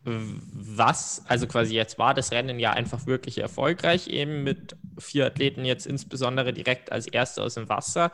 [0.03, 5.63] Was, also quasi jetzt war das Rennen ja einfach wirklich erfolgreich, eben mit vier Athleten
[5.63, 8.11] jetzt insbesondere direkt als Erste aus dem Wasser.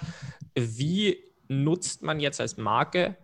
[0.54, 3.16] Wie nutzt man jetzt als Marke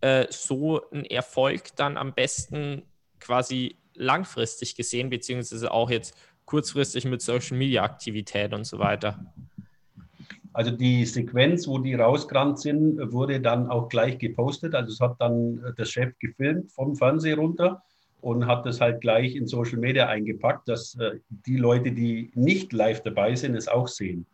[0.00, 2.82] äh, so einen Erfolg dann am besten
[3.18, 6.16] quasi langfristig gesehen, beziehungsweise auch jetzt
[6.52, 9.24] kurzfristig mit Social Media Aktivität und so weiter?
[10.52, 14.74] Also die Sequenz, wo die rausgerannt sind, wurde dann auch gleich gepostet.
[14.74, 17.82] Also es hat dann der Chef gefilmt vom Fernseher runter
[18.20, 21.12] und hat das halt gleich in Social Media eingepackt, dass äh,
[21.46, 24.26] die Leute, die nicht live dabei sind, es auch sehen.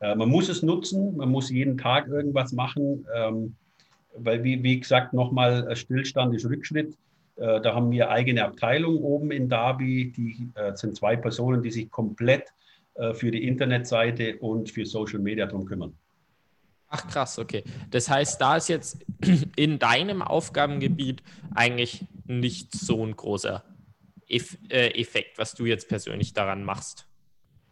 [0.00, 3.56] Äh, man muss es nutzen, man muss jeden Tag irgendwas machen, ähm,
[4.18, 6.94] weil wie, wie gesagt, nochmal Stillstand ist Rückschritt.
[7.38, 10.12] Äh, da haben wir eigene Abteilung oben in Darby.
[10.16, 12.52] Die äh, sind zwei Personen, die sich komplett
[12.94, 15.94] äh, für die Internetseite und für Social Media darum kümmern.
[16.88, 17.64] Ach krass, okay.
[17.90, 19.04] Das heißt, da ist jetzt
[19.56, 21.22] in deinem Aufgabengebiet
[21.54, 23.62] eigentlich nicht so ein großer
[24.28, 27.06] Effekt, was du jetzt persönlich daran machst.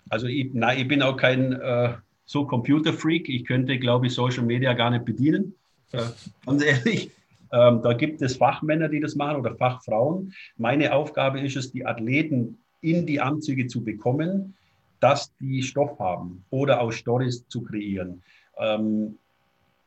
[0.09, 3.29] Also ich, na, ich bin auch kein äh, so Computerfreak.
[3.29, 5.55] Ich könnte, glaube ich, Social Media gar nicht bedienen.
[5.93, 6.03] Äh,
[6.45, 7.11] ganz ehrlich.
[7.57, 10.33] Ähm, da gibt es Fachmänner, die das machen oder Fachfrauen.
[10.59, 14.55] Meine Aufgabe ist es, die Athleten in die Anzüge zu bekommen,
[15.01, 18.23] dass die Stoff haben oder aus Stories zu kreieren.
[18.59, 19.17] Ähm,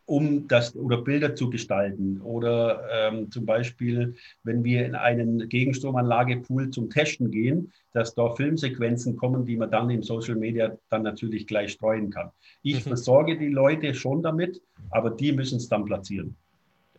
[0.05, 6.71] um das oder Bilder zu gestalten oder ähm, zum Beispiel, wenn wir in einen Gegenstromanlage-Pool
[6.71, 11.45] zum Testen gehen, dass da Filmsequenzen kommen, die man dann in Social Media dann natürlich
[11.45, 12.32] gleich streuen kann.
[12.63, 12.89] Ich mhm.
[12.89, 16.36] versorge die Leute schon damit, aber die müssen es dann platzieren.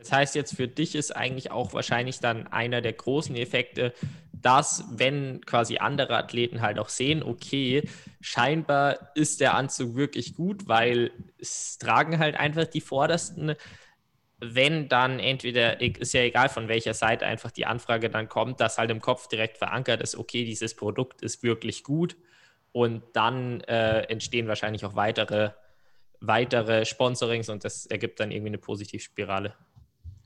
[0.00, 3.92] Das heißt jetzt für dich ist eigentlich auch wahrscheinlich dann einer der großen Effekte,
[4.32, 7.88] dass wenn quasi andere Athleten halt auch sehen, okay,
[8.20, 13.54] scheinbar ist der Anzug wirklich gut, weil es tragen halt einfach die Vordersten.
[14.38, 18.78] Wenn dann entweder, ist ja egal von welcher Seite einfach die Anfrage dann kommt, dass
[18.78, 22.16] halt im Kopf direkt verankert ist, okay, dieses Produkt ist wirklich gut
[22.72, 25.50] und dann äh, entstehen wahrscheinlich auch weitere,
[26.20, 29.54] weitere Sponsorings und das ergibt dann irgendwie eine Positivspirale.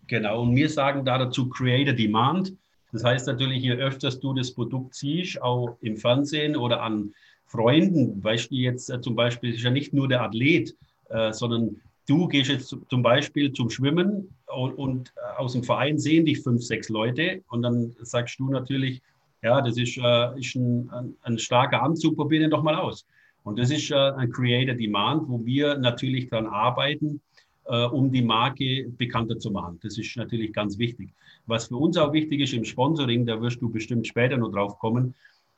[0.07, 2.55] Genau, und wir sagen da dazu Create a Demand.
[2.93, 7.12] Das heißt natürlich, je öfter du das Produkt siehst, auch im Fernsehen oder an
[7.47, 10.77] Freunden, weißt du jetzt äh, zum Beispiel, ist ja nicht nur der Athlet,
[11.09, 15.99] äh, sondern du gehst jetzt zum Beispiel zum Schwimmen und, und äh, aus dem Verein
[15.99, 19.03] sehen dich fünf, sechs Leute und dann sagst du natürlich,
[19.43, 23.07] ja, das ist, äh, ist ein, ein, ein, starker Anzug, probier den doch mal aus.
[23.43, 27.21] Und das ist äh, ein Creator Demand, wo wir natürlich daran arbeiten,
[27.66, 29.79] äh, um die Marke bekannter zu machen.
[29.83, 31.11] Das ist natürlich ganz wichtig.
[31.46, 34.79] Was für uns auch wichtig ist im Sponsoring, da wirst du bestimmt später noch drauf
[34.79, 35.14] kommen,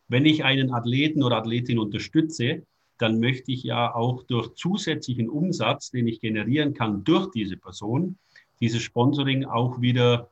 [0.09, 2.62] wenn ich einen Athleten oder Athletin unterstütze,
[2.99, 8.16] dann möchte ich ja auch durch zusätzlichen Umsatz, den ich generieren kann durch diese Person,
[8.61, 10.31] dieses Sponsoring auch wieder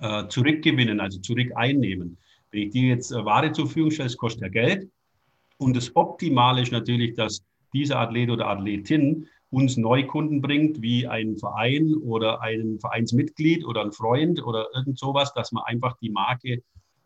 [0.00, 2.16] äh, zurückgewinnen, also zurück einnehmen.
[2.50, 4.88] Wenn ich dir jetzt äh, Ware zur Verfügung stelle, es kostet ja Geld
[5.58, 11.36] Und das Optimale ist natürlich, dass dieser Athlet oder Athletin uns Neukunden bringt, wie ein
[11.36, 16.62] Verein oder ein Vereinsmitglied oder ein Freund oder irgend sowas, dass man einfach die Marke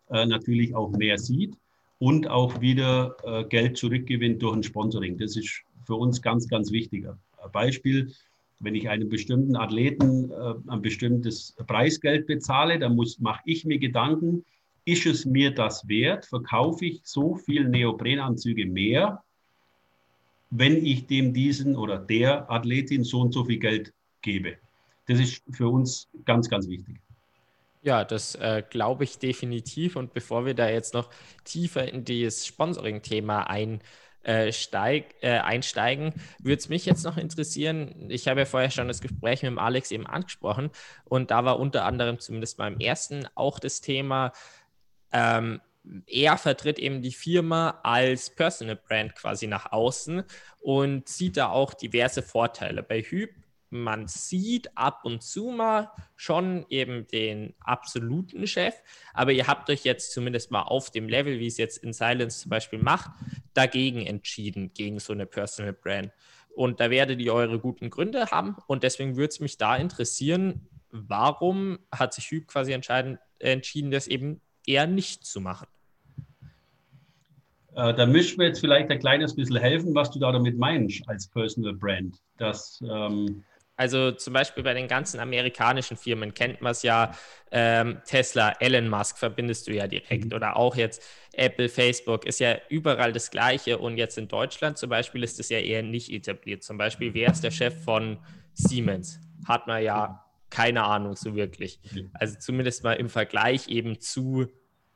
[0.09, 1.55] äh, natürlich auch mehr sieht
[1.99, 5.17] und auch wieder äh, Geld zurückgewinnt durch ein Sponsoring.
[5.17, 7.05] Das ist für uns ganz, ganz wichtig.
[7.51, 8.13] Beispiel,
[8.59, 14.43] wenn ich einem bestimmten Athleten äh, ein bestimmtes Preisgeld bezahle, dann mache ich mir Gedanken,
[14.85, 16.25] ist es mir das wert?
[16.25, 19.23] Verkaufe ich so viel Neoprenanzüge mehr,
[20.55, 24.57] wenn ich dem diesen oder der Athletin so und so viel Geld gebe?
[25.07, 26.97] Das ist für uns ganz, ganz wichtig.
[27.81, 29.95] Ja, das äh, glaube ich definitiv.
[29.95, 31.09] Und bevor wir da jetzt noch
[31.43, 33.81] tiefer in das Sponsoring-Thema ein,
[34.23, 38.09] äh, äh, einsteigen, würde es mich jetzt noch interessieren.
[38.09, 40.69] Ich habe ja vorher schon das Gespräch mit dem Alex eben angesprochen
[41.03, 44.31] und da war unter anderem zumindest beim ersten auch das Thema,
[45.11, 45.59] ähm,
[46.07, 50.23] er vertritt eben die Firma als Personal Brand quasi nach außen
[50.59, 52.83] und sieht da auch diverse Vorteile.
[52.83, 53.31] Bei Hüb
[53.73, 58.75] man sieht ab und zu mal schon eben den absoluten Chef,
[59.13, 62.41] aber ihr habt euch jetzt zumindest mal auf dem Level, wie es jetzt in Silence
[62.41, 63.09] zum Beispiel macht,
[63.55, 66.11] dagegen entschieden, gegen so eine Personal Brand.
[66.55, 70.69] Und da werdet ihr eure guten Gründe haben und deswegen würde es mich da interessieren,
[70.91, 75.67] warum hat sich Hüb quasi entschieden, das eben eher nicht zu machen?
[77.75, 81.07] Äh, da müssen wir jetzt vielleicht ein kleines bisschen helfen, was du da damit meinst
[81.07, 82.15] als Personal Brand.
[82.37, 83.43] Das, ähm
[83.75, 87.11] also zum Beispiel bei den ganzen amerikanischen Firmen kennt man es ja,
[87.51, 90.33] ähm, Tesla, Elon Musk verbindest du ja direkt mhm.
[90.33, 91.01] oder auch jetzt
[91.33, 95.49] Apple, Facebook ist ja überall das Gleiche und jetzt in Deutschland zum Beispiel ist es
[95.49, 96.63] ja eher nicht etabliert.
[96.63, 98.19] Zum Beispiel, wer ist der Chef von
[98.53, 99.19] Siemens?
[99.47, 101.79] Hat man ja keine Ahnung so wirklich.
[102.13, 104.45] Also zumindest mal im Vergleich eben zu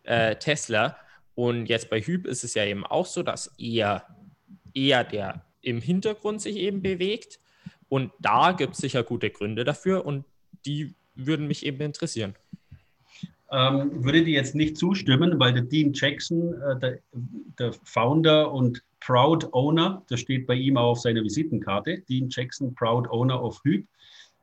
[0.04, 0.98] äh, Tesla.
[1.38, 4.08] Und jetzt bei Hüb ist es ja eben auch so, dass eher,
[4.74, 7.40] eher der im Hintergrund sich eben bewegt
[7.90, 10.26] und da gibt es sicher gute Gründe dafür und
[10.66, 12.34] die würden mich eben interessieren.
[13.52, 17.00] Ähm, würde dir jetzt nicht zustimmen, weil der Dean Jackson, äh, der,
[17.60, 22.74] der, Founder und Proud Owner, das steht bei ihm auch auf seiner Visitenkarte, Dean Jackson,
[22.74, 23.86] Proud Owner of Hüb.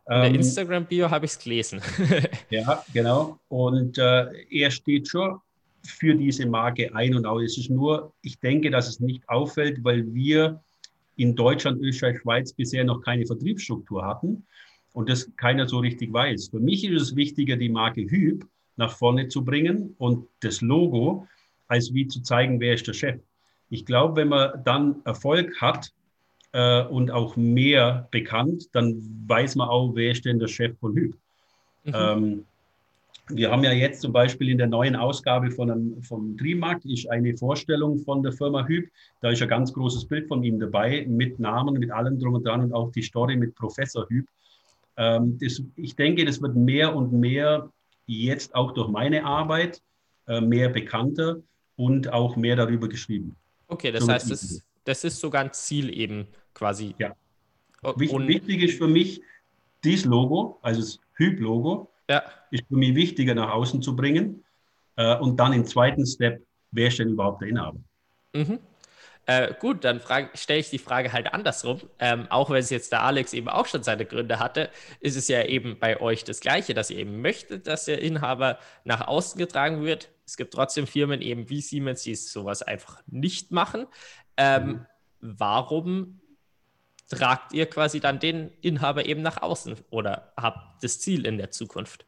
[0.07, 1.81] In der ähm, Instagram-Bio habe ich es gelesen.
[2.51, 3.41] ja, genau.
[3.49, 5.41] Und äh, er steht schon
[5.87, 7.41] für diese Marke ein und auch.
[7.41, 10.63] Es ist nur, ich denke, dass es nicht auffällt, weil wir
[11.17, 14.47] in Deutschland, Österreich, Schweiz bisher noch keine Vertriebsstruktur hatten
[14.93, 16.49] und das keiner so richtig weiß.
[16.49, 21.29] Für mich ist es wichtiger, die Marke Hüb nach vorne zu bringen und das Logo,
[21.69, 23.21] als wie zu zeigen, wer ist der Chef.
[23.71, 25.93] Ich glaube, wenn man dann Erfolg hat
[26.53, 30.95] äh, und auch mehr bekannt, dann weiß man auch, wer ist denn der Chef von
[30.95, 31.17] Hüb.
[31.85, 31.93] Mhm.
[31.95, 32.45] Ähm,
[33.29, 37.11] wir haben ja jetzt zum Beispiel in der neuen Ausgabe von einem, vom Trimark ist
[37.11, 38.91] eine Vorstellung von der Firma Hüb.
[39.21, 42.47] Da ist ein ganz großes Bild von ihm dabei, mit Namen, mit allem drum und
[42.47, 44.27] dran und auch die Story mit Professor Hüb.
[44.97, 47.71] Ähm, das, ich denke, das wird mehr und mehr
[48.07, 49.81] jetzt auch durch meine Arbeit
[50.27, 51.37] äh, mehr bekannter
[51.77, 53.37] und auch mehr darüber geschrieben.
[53.69, 56.95] Okay, das so heißt, das, das ist sogar ein Ziel eben quasi.
[56.99, 57.15] Ja.
[57.83, 59.23] Und wichtig ist für mich
[59.83, 62.23] dieses Logo, also das Hüb-Logo, ja.
[62.51, 64.45] ist für mich wichtiger nach außen zu bringen.
[64.97, 67.79] Äh, und dann im zweiten Step, wer ist denn überhaupt der Inhaber?
[68.35, 68.59] Mhm.
[69.27, 70.03] Äh, gut, dann
[70.35, 71.81] stelle ich die Frage halt andersrum.
[71.99, 74.69] Ähm, auch wenn es jetzt der Alex eben auch schon seine Gründe hatte,
[75.01, 78.59] ist es ja eben bei euch das Gleiche, dass ihr eben möchtet, dass der Inhaber
[78.85, 80.11] nach außen getragen wird.
[80.27, 83.87] Es gibt trotzdem Firmen eben wie Siemens, die sowas einfach nicht machen.
[84.37, 84.87] Ähm, mhm.
[85.21, 86.21] Warum
[87.15, 91.51] tragt ihr quasi dann den Inhaber eben nach außen oder habt das Ziel in der
[91.51, 92.07] Zukunft?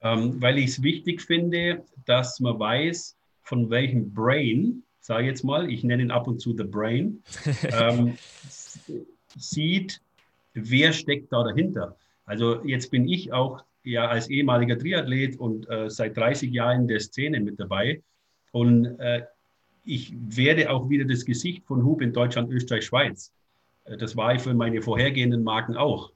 [0.00, 5.42] Ähm, weil ich es wichtig finde, dass man weiß, von welchem Brain, sage ich jetzt
[5.42, 7.22] mal, ich nenne ihn ab und zu The Brain,
[7.72, 8.16] ähm,
[9.36, 10.00] sieht,
[10.54, 11.96] wer steckt da dahinter.
[12.24, 16.88] Also jetzt bin ich auch ja als ehemaliger Triathlet und äh, seit 30 Jahren in
[16.88, 18.02] der Szene mit dabei.
[18.52, 19.22] Und äh,
[19.84, 23.32] ich werde auch wieder das Gesicht von Hub in Deutschland, Österreich, Schweiz.
[23.88, 26.12] Äh, das war ich für meine vorhergehenden Marken auch.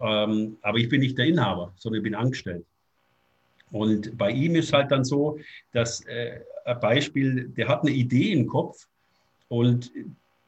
[0.00, 2.64] Ähm, aber ich bin nicht der Inhaber, sondern ich bin angestellt.
[3.70, 5.38] Und bei ihm ist halt dann so,
[5.72, 8.86] dass äh, ein Beispiel, der hat eine Idee im Kopf
[9.48, 9.90] und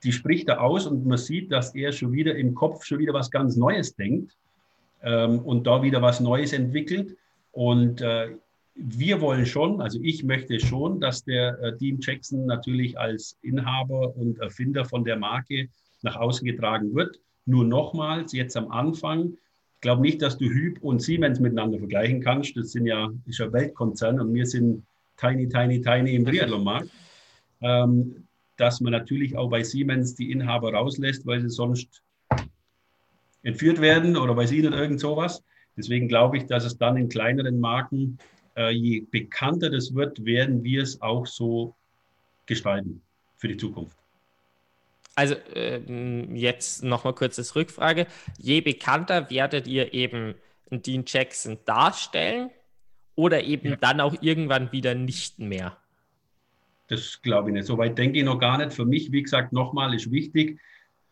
[0.04, 3.14] die spricht er aus und man sieht, dass er schon wieder im Kopf schon wieder
[3.14, 4.36] was ganz Neues denkt
[5.02, 7.16] ähm, und da wieder was Neues entwickelt.
[7.52, 8.36] Und äh,
[8.74, 14.14] wir wollen schon, also ich möchte schon, dass der äh, Dean Jackson natürlich als Inhaber
[14.16, 15.68] und Erfinder von der Marke
[16.06, 17.20] nach außen getragen wird.
[17.44, 19.34] Nur nochmals, jetzt am Anfang,
[19.74, 22.56] ich glaube nicht, dass du Hüb und Siemens miteinander vergleichen kannst.
[22.56, 24.84] Das sind ja, ist ja Weltkonzern und wir sind
[25.18, 26.90] tiny, tiny, tiny im Triathlon-Markt.
[27.60, 32.02] ähm, dass man natürlich auch bei Siemens die Inhaber rauslässt, weil sie sonst
[33.42, 35.42] entführt werden oder bei ihnen irgend sowas.
[35.76, 38.18] Deswegen glaube ich, dass es dann in kleineren Marken,
[38.56, 41.74] äh, je bekannter das wird, werden wir es auch so
[42.46, 43.02] gestalten
[43.36, 43.96] für die Zukunft.
[45.16, 45.80] Also äh,
[46.34, 48.06] jetzt nochmal kurzes Rückfrage.
[48.38, 50.34] Je bekannter werdet ihr eben
[50.70, 52.50] Dean Jackson darstellen
[53.14, 53.76] oder eben ja.
[53.76, 55.76] dann auch irgendwann wieder nicht mehr?
[56.88, 57.66] Das glaube ich nicht.
[57.66, 58.74] Soweit denke ich noch gar nicht.
[58.74, 60.60] Für mich, wie gesagt, nochmal ist wichtig,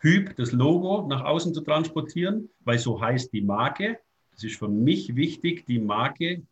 [0.01, 3.99] Hyp, das Logo, nach außen zu transportieren, weil so heißt die Marke.
[4.37, 6.43] Es ist für mich wichtig, die Marke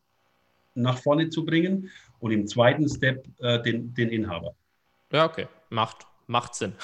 [0.75, 4.55] nach vorne zu bringen und im zweiten Step äh, den, den Inhaber.
[5.12, 6.75] Ja, okay, macht, macht Sinn.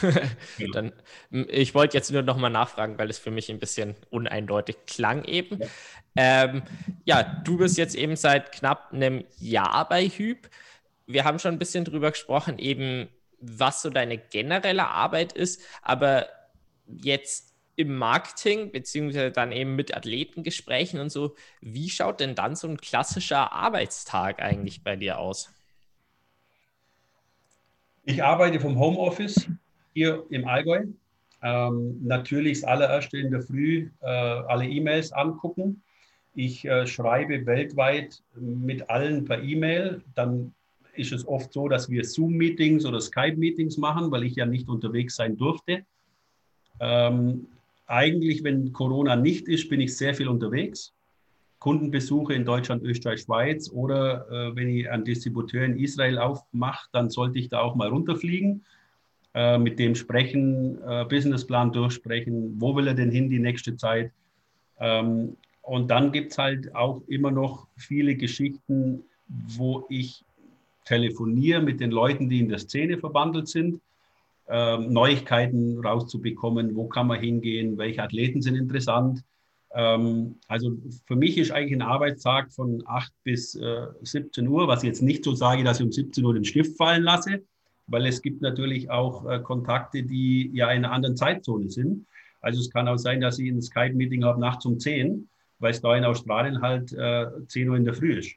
[0.59, 0.69] ja.
[0.73, 0.93] Dann,
[1.31, 5.59] ich wollte jetzt nur nochmal nachfragen, weil es für mich ein bisschen uneindeutig klang eben.
[5.61, 5.67] Ja.
[6.15, 6.63] Ähm,
[7.05, 10.49] ja, du bist jetzt eben seit knapp einem Jahr bei Hyp.
[11.07, 13.09] Wir haben schon ein bisschen drüber gesprochen, eben
[13.41, 16.29] was so deine generelle Arbeit ist, aber
[16.87, 22.67] jetzt im Marketing, beziehungsweise dann eben mit Athletengesprächen und so, wie schaut denn dann so
[22.67, 25.51] ein klassischer Arbeitstag eigentlich bei dir aus?
[28.09, 29.51] Ich arbeite vom Homeoffice
[29.93, 30.87] hier im Allgäu.
[31.43, 35.83] Ähm, natürlich das allererste in der Früh äh, alle E-Mails angucken.
[36.35, 40.01] Ich äh, schreibe weltweit mit allen per E-Mail.
[40.15, 40.55] Dann
[40.95, 45.17] ist es oft so, dass wir Zoom-Meetings oder Skype-Meetings machen, weil ich ja nicht unterwegs
[45.17, 45.85] sein durfte.
[46.81, 47.47] Ähm,
[47.87, 50.95] eigentlich, wenn Corona nicht ist, bin ich sehr viel unterwegs.
[51.59, 57.11] Kundenbesuche in Deutschland, Österreich, Schweiz oder äh, wenn ich einen Distributeur in Israel aufmache, dann
[57.11, 58.65] sollte ich da auch mal runterfliegen,
[59.35, 64.13] äh, mit dem sprechen, äh, Businessplan durchsprechen, wo will er denn hin die nächste Zeit.
[64.79, 70.25] Ähm, und dann gibt es halt auch immer noch viele Geschichten, wo ich
[70.85, 73.81] telefoniere mit den Leuten, die in der Szene verbandelt sind
[74.49, 79.23] ähm, Neuigkeiten rauszubekommen, wo kann man hingehen, welche Athleten sind interessant.
[79.75, 80.77] Ähm, also
[81.07, 85.03] für mich ist eigentlich ein Arbeitstag von 8 bis äh, 17 Uhr, was ich jetzt
[85.03, 87.43] nicht so sage, dass ich um 17 Uhr den Stift fallen lasse,
[87.87, 92.07] weil es gibt natürlich auch äh, Kontakte, die ja in einer anderen Zeitzone sind.
[92.41, 95.29] Also es kann auch sein, dass ich ein Skype-Meeting habe nachts um 10,
[95.59, 98.37] weil es da in Australien halt äh, 10 Uhr in der Früh ist.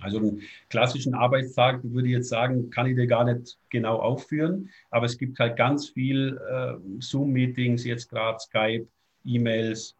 [0.00, 4.70] Also einen klassischen Arbeitstag, würde ich jetzt sagen, kann ich dir gar nicht genau aufführen.
[4.90, 8.86] Aber es gibt halt ganz viel äh, Zoom-Meetings, jetzt gerade Skype,
[9.24, 9.96] E-Mails,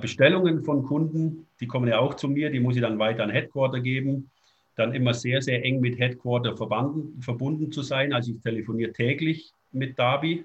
[0.00, 3.30] Bestellungen von Kunden, die kommen ja auch zu mir, die muss ich dann weiter an
[3.30, 4.30] Headquarter geben.
[4.76, 8.12] Dann immer sehr, sehr eng mit Headquarter verbunden, verbunden zu sein.
[8.12, 10.44] Also ich telefoniere täglich mit Dabi,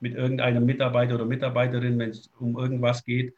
[0.00, 3.34] mit irgendeinem Mitarbeiter oder Mitarbeiterin, wenn es um irgendwas geht.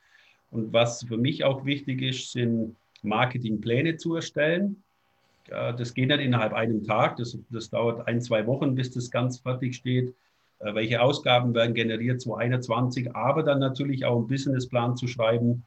[0.50, 4.82] Und was für mich auch wichtig ist, sind Marketingpläne zu erstellen.
[5.46, 7.16] Das geht nicht innerhalb einem Tag.
[7.16, 10.14] Das, das dauert ein, zwei Wochen, bis das ganz fertig steht.
[10.60, 15.64] Äh, welche Ausgaben werden generiert 2021, aber dann natürlich auch einen Businessplan zu schreiben.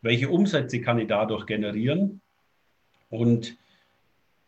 [0.00, 2.20] Welche Umsätze kann ich dadurch generieren?
[3.10, 3.56] Und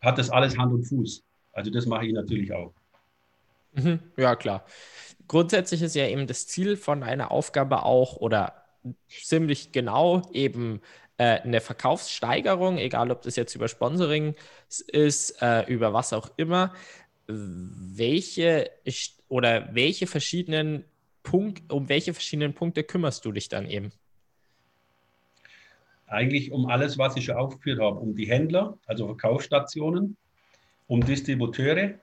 [0.01, 1.23] hat das alles Hand und Fuß?
[1.53, 2.73] Also das mache ich natürlich auch.
[3.73, 4.65] Mhm, ja, klar.
[5.27, 8.65] Grundsätzlich ist ja eben das Ziel von einer Aufgabe auch oder
[9.07, 10.81] ziemlich genau eben
[11.17, 14.35] äh, eine Verkaufssteigerung, egal ob das jetzt über Sponsoring
[14.87, 16.73] ist, äh, über was auch immer.
[17.27, 18.69] Welche
[19.27, 20.85] oder welche verschiedenen
[21.23, 23.91] Punkt, um welche verschiedenen Punkte kümmerst du dich dann eben?
[26.07, 30.15] Eigentlich um alles, was ich schon aufgeführt habe, um die Händler, also Verkaufsstationen,
[30.87, 31.95] um Distributeure,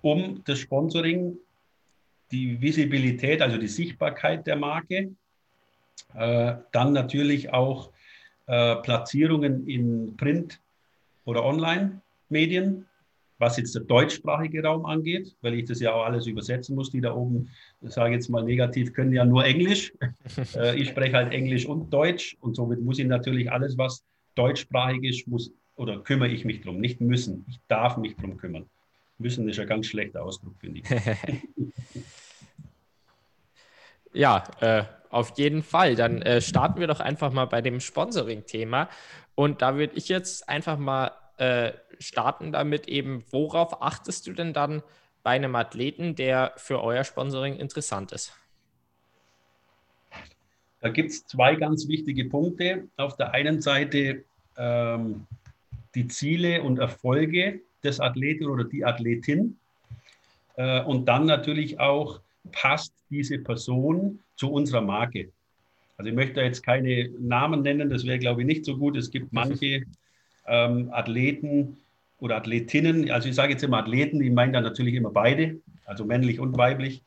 [0.00, 1.36] um das Sponsoring,
[2.30, 5.12] die Visibilität, also die Sichtbarkeit der Marke,
[6.14, 7.90] äh, dann natürlich auch
[8.46, 10.60] äh, Platzierungen in Print-
[11.24, 12.86] oder Online-Medien,
[13.38, 16.90] was jetzt der deutschsprachige Raum angeht, weil ich das ja auch alles übersetzen muss.
[16.90, 17.50] Die da oben,
[17.82, 19.92] sage ich jetzt mal negativ, können ja nur Englisch.
[20.54, 25.04] äh, ich spreche halt Englisch und Deutsch und somit muss ich natürlich alles, was deutschsprachig
[25.04, 26.80] ist, muss oder kümmere ich mich drum.
[26.80, 28.66] Nicht müssen, ich darf mich drum kümmern.
[29.18, 30.84] Müssen ist ein ganz schlechter Ausdruck, finde ich.
[34.12, 35.94] ja, äh, auf jeden Fall.
[35.94, 38.88] Dann äh, starten wir doch einfach mal bei dem Sponsoring-Thema.
[39.34, 44.52] Und da würde ich jetzt einfach mal äh, starten damit eben, worauf achtest du denn
[44.52, 44.82] dann
[45.22, 48.32] bei einem Athleten, der für euer Sponsoring interessant ist?
[50.80, 52.88] Da gibt es zwei ganz wichtige Punkte.
[52.96, 54.24] Auf der einen Seite
[54.56, 55.26] ähm,
[55.94, 59.58] die Ziele und Erfolge des Athleten oder die Athletin.
[60.56, 62.20] Äh, und dann natürlich auch,
[62.52, 65.32] passt diese Person zu unserer Marke.
[65.96, 68.96] Also ich möchte jetzt keine Namen nennen, das wäre, glaube ich, nicht so gut.
[68.96, 69.84] Es gibt manche
[70.46, 71.78] ähm, Athleten,
[72.18, 76.04] oder Athletinnen, also ich sage jetzt immer Athleten, ich meine dann natürlich immer beide, also
[76.04, 77.02] männlich und weiblich,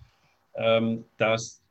[0.55, 1.61] ähm, dass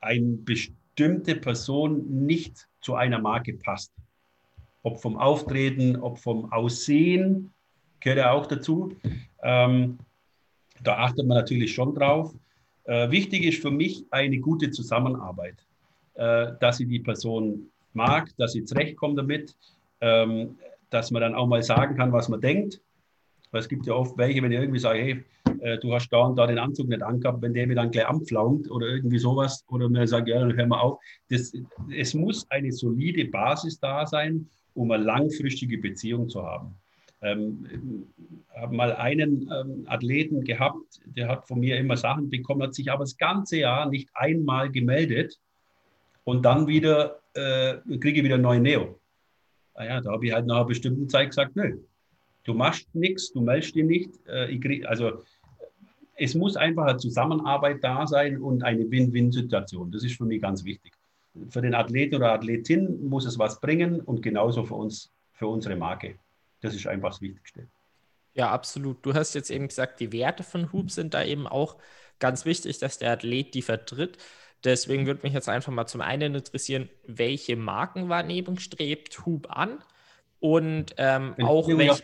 [0.00, 3.92] eine bestimmte Person nicht zu einer Marke passt.
[4.82, 7.52] Ob vom Auftreten, ob vom Aussehen,
[8.00, 8.96] gehört ja auch dazu.
[9.42, 9.98] Ähm,
[10.82, 12.32] da achtet man natürlich schon drauf.
[12.84, 15.56] Äh, wichtig ist für mich eine gute Zusammenarbeit,
[16.14, 19.56] äh, dass sie die Person mag, dass sie zurechtkommt damit,
[20.00, 20.58] ähm,
[20.90, 22.80] dass man dann auch mal sagen kann, was man denkt.
[23.50, 25.24] Weil es gibt ja oft welche, wenn ich irgendwie sage, hey,
[25.60, 28.06] äh, du hast da und da den Anzug nicht angehabt, wenn der mir dann gleich
[28.06, 30.98] anpflaumt oder irgendwie sowas oder mir sagt, ja, dann hör mal auf.
[31.28, 31.52] Das,
[31.94, 36.74] es muss eine solide Basis da sein, um eine langfristige Beziehung zu haben.
[37.22, 37.66] Ähm,
[38.54, 42.90] habe mal einen ähm, Athleten gehabt, der hat von mir immer Sachen bekommen, hat sich
[42.90, 45.38] aber das ganze Jahr nicht einmal gemeldet
[46.24, 48.98] und dann wieder äh, kriege ich wieder neue Neo.
[49.76, 51.78] Ah da habe ich halt nach einer bestimmten Zeit gesagt, nö,
[52.44, 54.10] du machst nichts, du meldest dich nicht.
[54.26, 55.22] Äh, krieg, also
[56.16, 59.90] es muss einfach eine Zusammenarbeit da sein und eine Win-Win-Situation.
[59.92, 60.92] Das ist für mich ganz wichtig.
[61.50, 65.76] Für den Athleten oder Athletin muss es was bringen und genauso für uns, für unsere
[65.76, 66.16] Marke.
[66.62, 67.66] Das ist einfach das Wichtigste.
[68.32, 69.04] Ja, absolut.
[69.04, 71.76] Du hast jetzt eben gesagt, die Werte von Hub sind da eben auch
[72.18, 74.16] ganz wichtig, dass der Athlet die vertritt.
[74.66, 79.78] Deswegen würde mich jetzt einfach mal zum einen interessieren, welche Markenwahrnehmung strebt Hub an?
[80.40, 82.02] Und ähm, auch ich welche,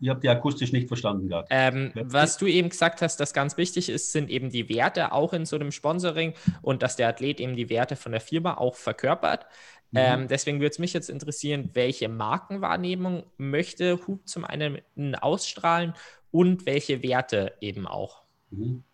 [0.00, 1.48] ihr habt die akustisch nicht verstanden gerade.
[1.50, 5.32] Ähm, was du eben gesagt hast, das ganz wichtig ist, sind eben die Werte auch
[5.32, 8.76] in so einem Sponsoring und dass der Athlet eben die Werte von der Firma auch
[8.76, 9.46] verkörpert.
[9.90, 9.98] Mhm.
[9.98, 14.80] Ähm, deswegen würde es mich jetzt interessieren, welche Markenwahrnehmung möchte Hub zum einen
[15.16, 15.94] ausstrahlen
[16.30, 18.22] und welche Werte eben auch.
[18.50, 18.84] Mhm.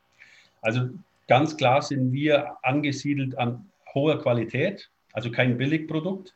[0.62, 0.88] Also
[1.26, 6.34] ganz klar sind wir angesiedelt an hoher Qualität, also kein Billigprodukt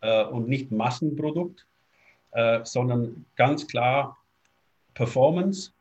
[0.00, 1.66] äh, und nicht Massenprodukt,
[2.32, 4.18] äh, sondern ganz klar
[4.94, 5.72] Performance,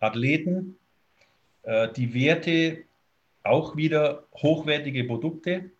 [0.00, 0.76] Athleten,
[1.62, 2.84] äh, die Werte
[3.42, 5.70] auch wieder hochwertige Produkte,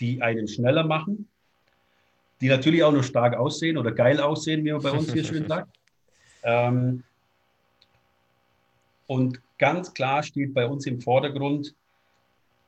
[0.00, 1.28] die einen schneller machen,
[2.40, 5.48] die natürlich auch noch stark aussehen oder geil aussehen, wie man bei uns hier schön
[5.48, 5.76] sagt.
[6.42, 7.02] Ähm,
[9.06, 11.74] und ganz klar steht bei uns im Vordergrund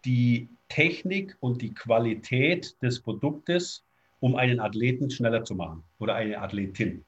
[0.05, 3.85] die Technik und die Qualität des Produktes,
[4.21, 7.05] um einen Athleten schneller zu machen oder eine Athletin.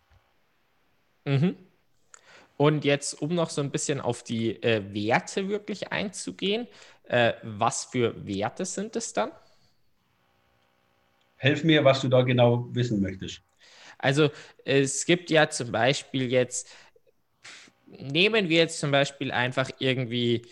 [1.25, 1.57] Mhm.
[2.57, 6.69] Und jetzt, um noch so ein bisschen auf die äh, Werte wirklich einzugehen,
[7.05, 9.33] äh, was für Werte sind es dann?
[11.37, 13.43] Helf mir, was du da genau wissen möchtest.
[13.99, 14.31] Also
[14.65, 16.69] es gibt ja zum Beispiel jetzt,
[17.99, 20.43] nehmen wir jetzt zum Beispiel einfach irgendwie,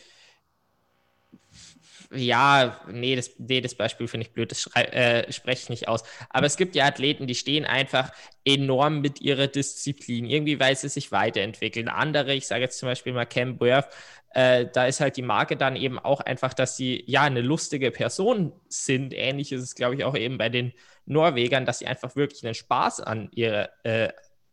[2.13, 6.03] ja, nee, das, nee, das Beispiel finde ich blöd, das äh, spreche ich nicht aus.
[6.29, 8.13] Aber es gibt ja Athleten, die stehen einfach
[8.45, 11.89] enorm mit ihrer Disziplin, irgendwie weil sie sich weiterentwickeln.
[11.89, 13.89] Andere, ich sage jetzt zum Beispiel mal Cam Worth,
[14.33, 17.91] äh, da ist halt die Marke dann eben auch einfach, dass sie ja eine lustige
[17.91, 19.15] Person sind.
[19.15, 20.73] Ähnlich ist es, glaube ich, auch eben bei den
[21.07, 24.09] Norwegern, dass sie einfach wirklich einen Spaß an, ihr, äh,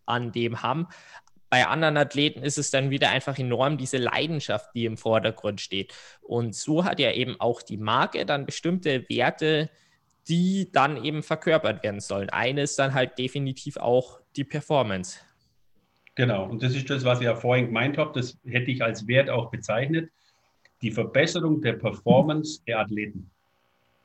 [0.05, 0.87] an dem haben.
[1.49, 5.93] Bei anderen Athleten ist es dann wieder einfach enorm diese Leidenschaft, die im Vordergrund steht.
[6.21, 9.69] Und so hat ja eben auch die Marke dann bestimmte Werte,
[10.27, 12.29] die dann eben verkörpert werden sollen.
[12.29, 15.19] Eine ist dann halt definitiv auch die Performance.
[16.15, 19.07] Genau, und das ist das, was ich ja vorhin gemeint habe, das hätte ich als
[19.07, 20.09] Wert auch bezeichnet,
[20.81, 23.29] die Verbesserung der Performance der Athleten.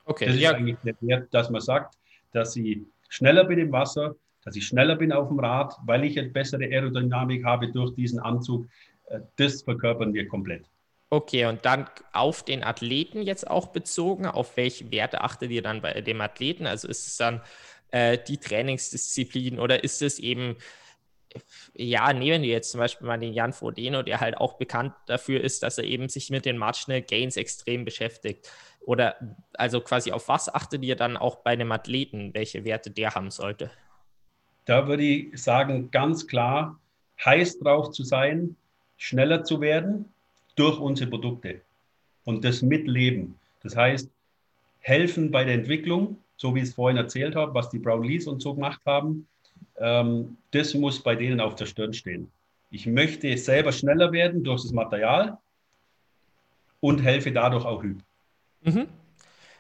[0.05, 0.53] Okay, das ist ja.
[0.53, 1.97] eigentlich der Wert, dass man sagt,
[2.33, 2.79] dass ich
[3.09, 4.15] schneller bin im Wasser,
[4.45, 8.19] dass ich schneller bin auf dem Rad, weil ich eine bessere Aerodynamik habe durch diesen
[8.19, 8.67] Anzug.
[9.07, 10.69] Äh, das verkörpern wir komplett.
[11.11, 15.83] Okay, und dann auf den Athleten jetzt auch bezogen, auf welche Werte achtet ihr dann
[15.83, 16.67] bei dem Athleten?
[16.67, 17.43] Also ist es dann
[17.91, 20.57] äh, die Trainingsdisziplin oder ist es eben
[21.75, 25.43] ja, nehmen wir jetzt zum Beispiel mal den Jan Frodeno, der halt auch bekannt dafür
[25.43, 28.51] ist, dass er eben sich mit den Marginal Gains extrem beschäftigt.
[28.81, 29.17] Oder
[29.55, 33.31] also quasi auf was achtet ihr dann auch bei einem Athleten, welche Werte der haben
[33.31, 33.71] sollte?
[34.65, 36.79] Da würde ich sagen, ganz klar,
[37.25, 38.57] heiß drauf zu sein,
[38.97, 40.07] schneller zu werden
[40.57, 41.61] durch unsere Produkte
[42.25, 43.39] und das Mitleben.
[43.63, 44.09] Das heißt,
[44.81, 48.27] helfen bei der Entwicklung, so wie ich es vorhin erzählt habe, was die Brown Lees
[48.27, 49.27] und so gemacht haben,
[49.79, 52.31] ähm, das muss bei denen auf der Stirn stehen.
[52.71, 55.39] Ich möchte selber schneller werden durch das Material
[56.81, 58.01] und helfe dadurch auch Hüb.
[58.63, 58.89] Mhm.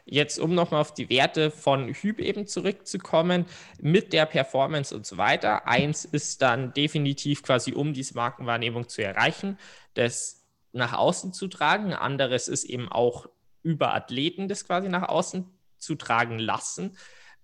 [0.04, 3.46] Jetzt, um nochmal auf die Werte von Hüb eben zurückzukommen,
[3.80, 5.68] mit der Performance und so weiter.
[5.68, 9.58] Eins ist dann definitiv quasi, um diese Markenwahrnehmung zu erreichen,
[9.94, 11.92] das nach außen zu tragen.
[11.92, 13.28] Anderes ist eben auch
[13.62, 15.46] über Athleten das quasi nach außen
[15.78, 16.96] zu tragen lassen.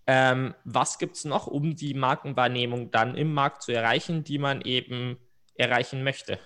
[0.07, 4.63] Ähm, was gibt es noch, um die Markenwahrnehmung dann im Markt zu erreichen, die man
[4.63, 5.19] eben
[5.55, 6.39] erreichen möchte?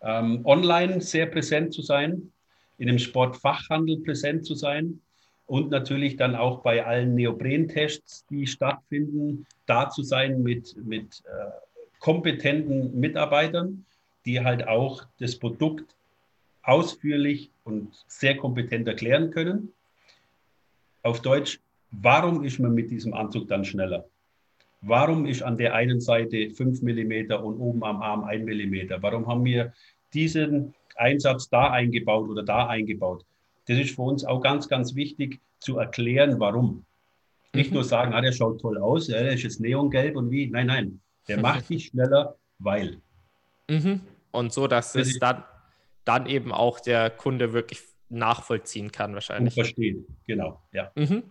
[0.00, 2.32] Ähm, online sehr präsent zu sein,
[2.78, 5.00] in dem Sportfachhandel präsent zu sein
[5.46, 11.50] und natürlich dann auch bei allen Neoprentests, die stattfinden, da zu sein mit, mit äh,
[12.00, 13.84] kompetenten Mitarbeitern,
[14.24, 15.96] die halt auch das Produkt
[16.62, 19.72] ausführlich und sehr kompetent erklären können.
[21.02, 21.60] Auf Deutsch,
[21.92, 24.04] warum ist man mit diesem Anzug dann schneller?
[24.80, 29.00] Warum ist an der einen Seite 5 mm und oben am Arm 1 mm?
[29.00, 29.72] Warum haben wir
[30.14, 33.24] diesen Einsatz da eingebaut oder da eingebaut?
[33.66, 36.84] Das ist für uns auch ganz, ganz wichtig zu erklären, warum.
[37.54, 37.74] Nicht mhm.
[37.74, 40.48] nur sagen, ah, der schaut toll aus, der ist jetzt neongelb und wie.
[40.48, 43.00] Nein, nein, der macht dich schneller, weil.
[43.68, 44.00] Mhm.
[44.30, 45.44] Und so, dass es dann,
[46.04, 49.56] dann eben auch der Kunde wirklich nachvollziehen kann, wahrscheinlich.
[49.56, 50.92] Und versteht, genau, ja.
[50.94, 51.24] Mhm.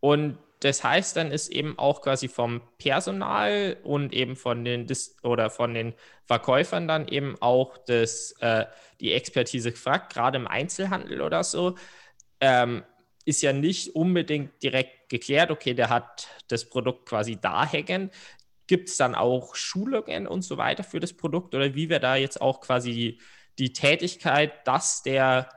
[0.00, 5.16] Und das heißt, dann ist eben auch quasi vom Personal und eben von den Dis
[5.22, 5.94] oder von den
[6.24, 8.66] Verkäufern dann eben auch das, äh,
[9.00, 11.76] die Expertise gefragt, gerade im Einzelhandel oder so.
[12.40, 12.84] Ähm,
[13.24, 18.10] ist ja nicht unbedingt direkt geklärt, okay, der hat das Produkt quasi da hängen.
[18.66, 22.16] Gibt es dann auch Schulungen und so weiter für das Produkt oder wie wäre da
[22.16, 23.18] jetzt auch quasi
[23.58, 25.48] die Tätigkeit, dass der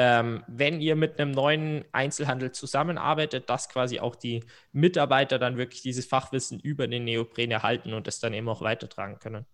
[0.00, 5.82] ähm, wenn ihr mit einem neuen Einzelhandel zusammenarbeitet, dass quasi auch die Mitarbeiter dann wirklich
[5.82, 9.44] dieses Fachwissen über den Neopren erhalten und das dann eben auch weitertragen können.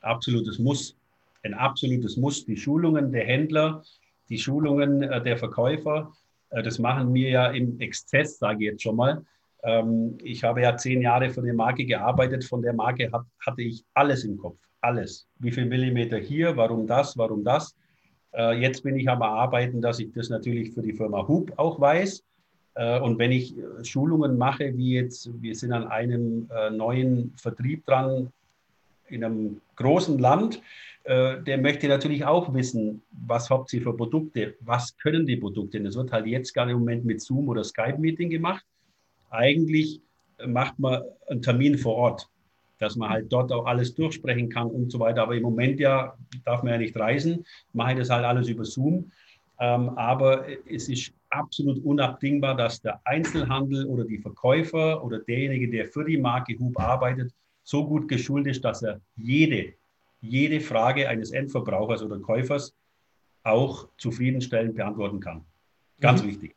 [0.00, 0.96] Absolutes Muss.
[1.42, 2.46] Ein absolutes Muss.
[2.46, 3.82] Die Schulungen der Händler,
[4.28, 6.12] die Schulungen äh, der Verkäufer,
[6.50, 9.24] äh, das machen wir ja im Exzess, sage ich jetzt schon mal.
[9.64, 12.44] Ähm, ich habe ja zehn Jahre für eine Marke gearbeitet.
[12.44, 14.60] Von der Marke hatte ich alles im Kopf.
[14.80, 15.26] Alles.
[15.40, 17.74] Wie viel Millimeter hier, warum das, warum das.
[18.34, 21.80] Äh, jetzt bin ich am Arbeiten, dass ich das natürlich für die Firma Hub auch
[21.80, 22.24] weiß.
[22.74, 27.84] Äh, und wenn ich äh, Schulungen mache, wie jetzt, wir sind an einem neuen Vertrieb
[27.86, 28.32] dran
[29.08, 30.62] in einem großen Land,
[31.04, 35.80] der möchte natürlich auch wissen, was habt ihr für Produkte, was können die Produkte.
[35.80, 38.64] Das wird halt jetzt gar im Moment mit Zoom oder Skype-Meeting gemacht.
[39.28, 40.00] Eigentlich
[40.46, 42.28] macht man einen Termin vor Ort
[42.82, 45.22] dass man halt dort auch alles durchsprechen kann und so weiter.
[45.22, 46.14] Aber im Moment ja
[46.44, 49.10] darf man ja nicht reisen, mache ich das halt alles über Zoom.
[49.60, 55.86] Ähm, aber es ist absolut unabdingbar, dass der Einzelhandel oder die Verkäufer oder derjenige, der
[55.86, 59.74] für die Marke Hub arbeitet, so gut geschult ist, dass er jede,
[60.20, 62.74] jede Frage eines Endverbrauchers oder Käufers
[63.44, 65.44] auch zufriedenstellend beantworten kann.
[66.00, 66.28] Ganz mhm.
[66.28, 66.56] wichtig.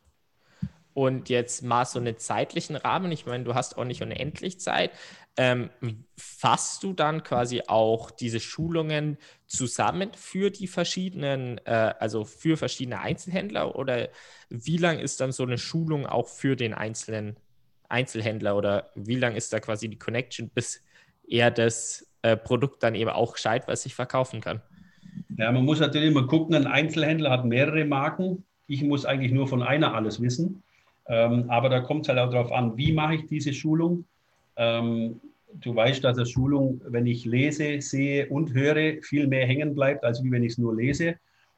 [0.96, 3.12] Und jetzt mal so einen zeitlichen Rahmen.
[3.12, 4.92] Ich meine, du hast auch nicht unendlich Zeit.
[5.38, 5.70] Ähm,
[6.18, 9.18] fasst du dann quasi auch diese Schulungen
[9.48, 14.08] zusammen für die verschiedenen, äh, also für verschiedene Einzelhändler oder
[14.50, 17.36] wie lang ist dann so eine Schulung auch für den einzelnen
[17.90, 20.82] Einzelhändler oder wie lang ist da quasi die Connection, bis
[21.28, 24.62] er das äh, Produkt dann eben auch gescheit was sich verkaufen kann?
[25.38, 28.46] Ja, man muss natürlich immer gucken, ein Einzelhändler hat mehrere Marken.
[28.68, 30.64] Ich muss eigentlich nur von einer alles wissen.
[31.08, 34.06] Ähm, aber da kommt es halt auch darauf an, wie mache ich diese Schulung.
[34.58, 35.20] Ähm,
[35.54, 40.04] du weißt, dass eine Schulung, wenn ich lese, sehe und höre, viel mehr hängen bleibt,
[40.04, 41.16] als wie wenn ich es nur lese.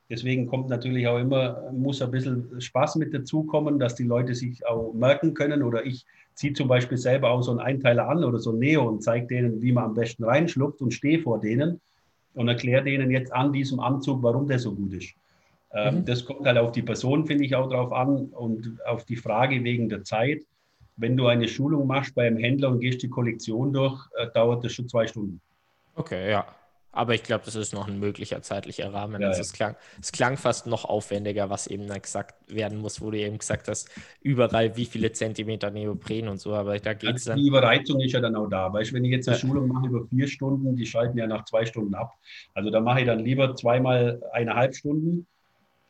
[0.10, 4.66] Deswegen kommt natürlich auch immer, muss ein bisschen Spaß mit dazukommen, dass die Leute sich
[4.66, 5.64] auch merken können.
[5.64, 8.88] Oder ich ziehe zum Beispiel selber auch so einen Einteiler an oder so ein Neo
[8.88, 11.82] und zeige denen, wie man am besten reinschluckt und stehe vor denen
[12.36, 15.14] und erkläre denen jetzt an diesem Anzug, warum der so gut ist.
[15.74, 16.06] Ähm, mhm.
[16.06, 19.62] Das kommt halt auf die Person, finde ich, auch drauf an und auf die Frage
[19.64, 20.44] wegen der Zeit.
[20.98, 24.74] Wenn du eine Schulung machst beim Händler und gehst die Kollektion durch, äh, dauert das
[24.74, 25.40] schon zwei Stunden.
[25.96, 26.46] Okay, ja.
[26.98, 29.22] Aber ich glaube, das ist noch ein möglicher zeitlicher Rahmen.
[29.22, 29.42] Ja, also.
[29.42, 33.20] Es, klang, es klang fast noch aufwendiger, was eben dann gesagt werden muss, wo du
[33.20, 33.92] eben gesagt hast,
[34.24, 36.56] überall wie viele Zentimeter Neopren und so.
[36.56, 37.40] Aber da geht es also dann.
[37.40, 38.74] Die Überreizung ist ja dann auch da.
[38.74, 39.42] Weißt du, wenn ich jetzt eine ja.
[39.42, 42.14] Schulung mache über vier Stunden, die schalten ja nach zwei Stunden ab.
[42.56, 45.28] Also da mache ich dann lieber zweimal eineinhalb Stunden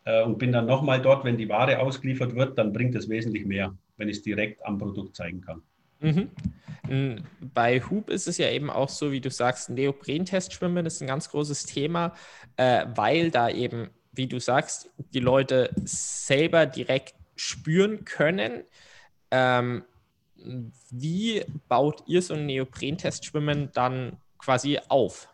[0.03, 3.45] äh, und bin dann nochmal dort, wenn die Ware ausgeliefert wird, dann bringt es wesentlich
[3.45, 5.61] mehr, wenn ich es direkt am Produkt zeigen kann.
[5.99, 7.23] Mhm.
[7.53, 11.29] Bei Hub ist es ja eben auch so, wie du sagst, Neoprentest-Schwimmen ist ein ganz
[11.29, 12.13] großes Thema,
[12.55, 18.63] äh, weil da eben, wie du sagst, die Leute selber direkt spüren können.
[19.31, 19.83] Ähm,
[20.91, 25.29] wie baut ihr so ein Neoprentest-Schwimmen dann quasi auf?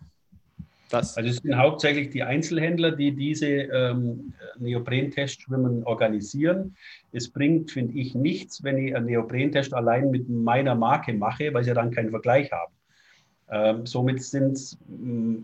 [0.90, 6.76] Das also es sind hauptsächlich die Einzelhändler, die diese ähm, Neoprentestschwimmen organisieren.
[7.14, 11.64] Es bringt, finde ich, nichts, wenn ich einen Neoprentest allein mit meiner Marke mache, weil
[11.64, 12.74] sie dann keinen Vergleich haben.
[13.50, 15.40] Ähm, somit sind es mm,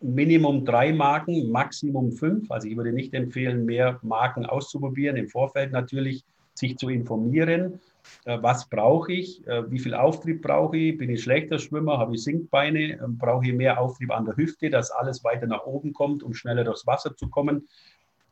[0.00, 2.50] Minimum drei Marken, Maximum fünf.
[2.50, 5.16] Also ich würde nicht empfehlen, mehr Marken auszuprobieren.
[5.16, 7.80] Im Vorfeld natürlich sich zu informieren
[8.24, 12.14] äh, was brauche ich, äh, wie viel Auftrieb brauche ich, bin ich schlechter Schwimmer, habe
[12.14, 15.92] ich Sinkbeine, ähm, brauche ich mehr Auftrieb an der Hüfte, dass alles weiter nach oben
[15.92, 17.68] kommt, um schneller durchs Wasser zu kommen.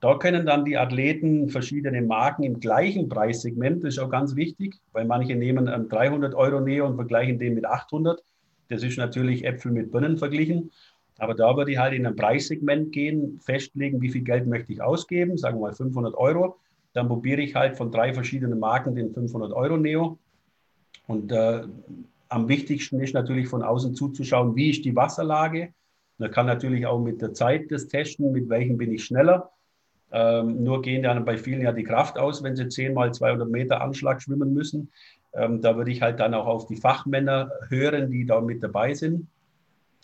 [0.01, 4.80] Da können dann die Athleten verschiedene Marken im gleichen Preissegment, das ist auch ganz wichtig,
[4.92, 8.22] weil manche nehmen einen 300 Euro Neo und vergleichen den mit 800.
[8.68, 10.70] Das ist natürlich Äpfel mit Birnen verglichen.
[11.18, 14.80] Aber da würde ich halt in ein Preissegment gehen, festlegen, wie viel Geld möchte ich
[14.80, 16.57] ausgeben, sagen wir mal 500 Euro
[16.92, 20.18] dann probiere ich halt von drei verschiedenen Marken den 500 Euro Neo.
[21.07, 21.62] Und äh,
[22.28, 25.72] am wichtigsten ist natürlich von außen zuzuschauen, wie ist die Wasserlage.
[26.18, 29.51] Man kann natürlich auch mit der Zeit das testen, mit welchem bin ich schneller.
[30.12, 33.48] Ähm, nur gehen dann bei vielen ja die Kraft aus, wenn sie 10 mal 200
[33.48, 34.90] Meter Anschlag schwimmen müssen.
[35.32, 38.94] Ähm, da würde ich halt dann auch auf die Fachmänner hören, die da mit dabei
[38.94, 39.28] sind.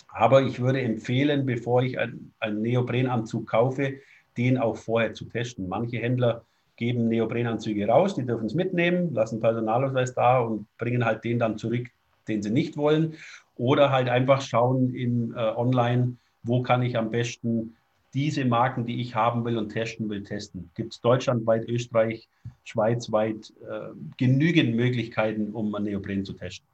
[0.08, 3.94] Aber ich würde empfehlen, bevor ich einen, einen Neoprenanzug kaufe,
[4.36, 5.68] den auch vorher zu testen.
[5.68, 6.44] Manche Händler
[6.76, 11.58] geben Neoprenanzüge raus, die dürfen es mitnehmen, lassen Personalausweis da und bringen halt den dann
[11.58, 11.88] zurück,
[12.28, 13.14] den sie nicht wollen.
[13.56, 17.75] Oder halt einfach schauen in äh, online, wo kann ich am besten
[18.16, 20.70] diese Marken, die ich haben will und testen will, testen.
[20.74, 22.30] Gibt es deutschlandweit, Österreich,
[22.64, 26.66] schweizweit äh, genügend Möglichkeiten, um ein Neopren zu testen.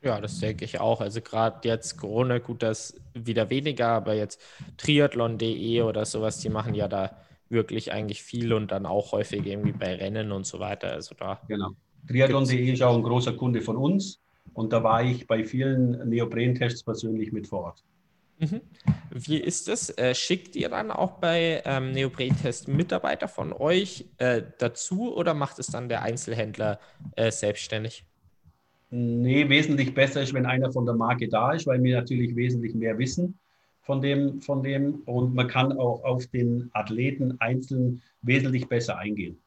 [0.00, 1.02] Ja, das denke ich auch.
[1.02, 4.40] Also gerade jetzt Corona, gut, das wieder weniger, aber jetzt
[4.78, 7.14] triathlon.de oder sowas, die machen ja da
[7.50, 10.92] wirklich eigentlich viel und dann auch häufig irgendwie bei Rennen und so weiter.
[10.92, 11.72] Also da genau.
[12.08, 14.18] Triathlon.de ist auch ein großer Kunde von uns
[14.54, 17.84] und da war ich bei vielen Neopren-Tests persönlich mit vor Ort.
[18.50, 18.60] Mhm.
[19.10, 19.90] Wie ist es?
[19.90, 25.58] Äh, schickt ihr dann auch bei ähm, Neopren-Test Mitarbeiter von euch äh, dazu oder macht
[25.58, 26.78] es dann der Einzelhändler
[27.16, 28.04] äh, selbstständig?
[28.90, 32.74] Nee, wesentlich besser ist, wenn einer von der Marke da ist, weil wir natürlich wesentlich
[32.74, 33.38] mehr wissen
[33.82, 39.38] von dem, von dem und man kann auch auf den Athleten einzeln wesentlich besser eingehen.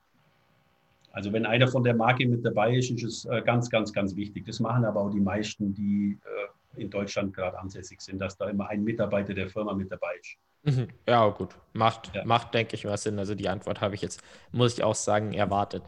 [1.12, 4.16] Also wenn einer von der Marke mit dabei ist, ist es äh, ganz, ganz, ganz
[4.16, 4.46] wichtig.
[4.46, 6.48] Das machen aber auch die meisten, die äh,
[6.78, 10.38] in Deutschland gerade ansässig sind, dass da immer ein Mitarbeiter der Firma mit dabei ist.
[10.64, 10.88] Mhm.
[11.08, 11.56] Ja, gut.
[11.74, 12.26] Macht, ja.
[12.26, 13.20] macht denke ich, was Sinn.
[13.20, 14.22] Also die Antwort habe ich jetzt,
[14.52, 15.84] muss ich auch sagen, erwartet.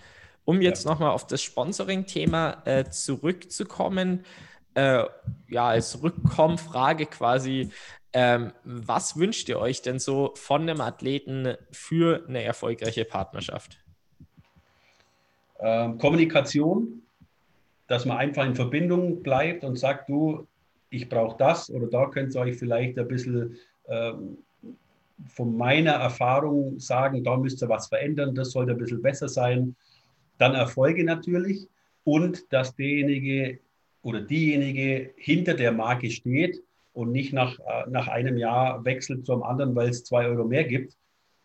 [0.45, 0.91] Um jetzt ja.
[0.91, 4.23] nochmal auf das Sponsoring-Thema äh, zurückzukommen,
[4.75, 5.03] äh,
[5.47, 7.71] ja, als Rückkommfrage quasi,
[8.13, 13.77] ähm, was wünscht ihr euch denn so von einem Athleten für eine erfolgreiche Partnerschaft?
[15.59, 17.03] Ähm, Kommunikation,
[17.87, 20.47] dass man einfach in Verbindung bleibt und sagt, du,
[20.89, 24.37] ich brauche das oder da könnt ihr euch vielleicht ein bisschen ähm,
[25.27, 29.75] von meiner Erfahrung sagen, da müsst ihr was verändern, das sollte ein bisschen besser sein.
[30.37, 31.67] Dann Erfolge natürlich
[32.03, 33.59] und dass derjenige
[34.01, 36.63] oder diejenige hinter der Marke steht
[36.93, 40.63] und nicht nach, äh, nach einem Jahr wechselt zum anderen, weil es zwei Euro mehr
[40.63, 40.97] gibt,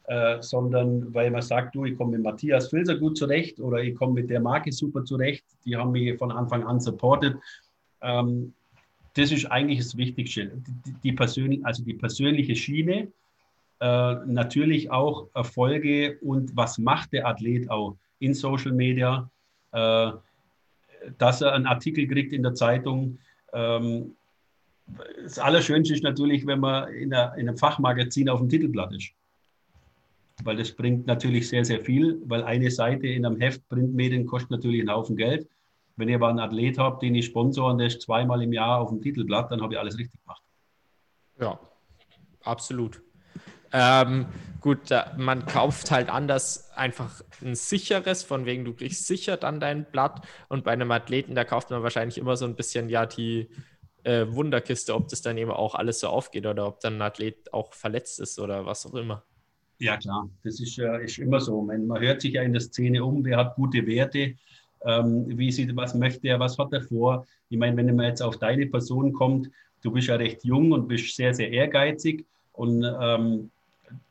[0.05, 3.95] äh, sondern weil man sagt, du, ich komme mit Matthias Filzer gut zurecht oder ich
[3.97, 7.36] komme mit der Marke super zurecht, die haben mich von Anfang an supportet.
[8.01, 8.55] Ähm,
[9.14, 10.50] das ist eigentlich das Wichtigste.
[10.86, 13.08] Die, die, persönlich, also die persönliche Schiene,
[13.80, 19.30] äh, natürlich auch Erfolge und was macht der Athlet auch in Social Media,
[19.72, 20.12] äh,
[21.18, 23.18] dass er einen Artikel kriegt in der Zeitung,
[23.52, 24.14] ähm,
[25.22, 29.10] das Allerschönste ist natürlich, wenn man in, einer, in einem Fachmagazin auf dem Titelblatt ist.
[30.42, 34.50] Weil das bringt natürlich sehr, sehr viel, weil eine Seite in einem Heft Printmedien kostet
[34.50, 35.48] natürlich einen Haufen Geld.
[35.97, 38.80] Wenn ihr aber einen Athlet habt, den ich sponsor und der ist zweimal im Jahr
[38.80, 40.42] auf dem Titelblatt, dann habe ich alles richtig gemacht.
[41.40, 41.59] Ja,
[42.42, 43.03] absolut.
[43.72, 44.26] Ähm,
[44.61, 49.84] gut, man kauft halt anders einfach ein sicheres, von wegen du kriegst sicher dann dein
[49.84, 53.49] Blatt und bei einem Athleten, da kauft man wahrscheinlich immer so ein bisschen ja die,
[54.05, 57.53] äh, Wunderkiste, ob das dann eben auch alles so aufgeht oder ob dann ein Athlet
[57.53, 59.24] auch verletzt ist oder was auch immer.
[59.78, 61.61] Ja, klar, das ist, äh, ist immer so.
[61.62, 64.36] Man, man hört sich ja in der Szene um, wer hat gute Werte,
[64.85, 67.26] ähm, wie sieht, was möchte er, was hat er vor.
[67.49, 69.51] Ich meine, wenn man jetzt auf deine Person kommt,
[69.82, 73.51] du bist ja recht jung und bist sehr, sehr ehrgeizig und ähm,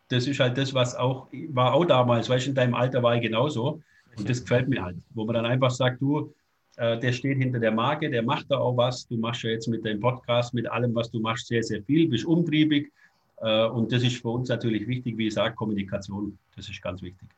[0.09, 3.15] das ist halt das, was auch, war auch damals, weißt du, in deinem Alter war
[3.15, 3.81] ich genauso
[4.15, 6.33] und das gefällt mir halt, wo man dann einfach sagt, du,
[6.77, 9.07] äh, der steht hinter der Marke, der macht da auch was.
[9.07, 12.07] Du machst ja jetzt mit deinem Podcast, mit allem, was du machst, sehr, sehr viel,
[12.07, 12.91] bist umtriebig.
[13.41, 16.37] Äh, und das ist für uns natürlich wichtig, wie ich sage, Kommunikation.
[16.55, 17.29] Das ist ganz wichtig.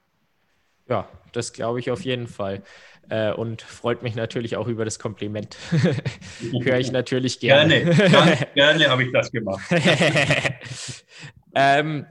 [0.87, 2.61] Ja, das glaube ich auf jeden Fall.
[3.09, 5.57] Äh, und freut mich natürlich auch über das Kompliment.
[6.63, 7.85] Höre ich natürlich gerne.
[7.85, 9.63] Gerne, ganz gerne habe ich das gemacht.
[11.55, 12.05] ähm,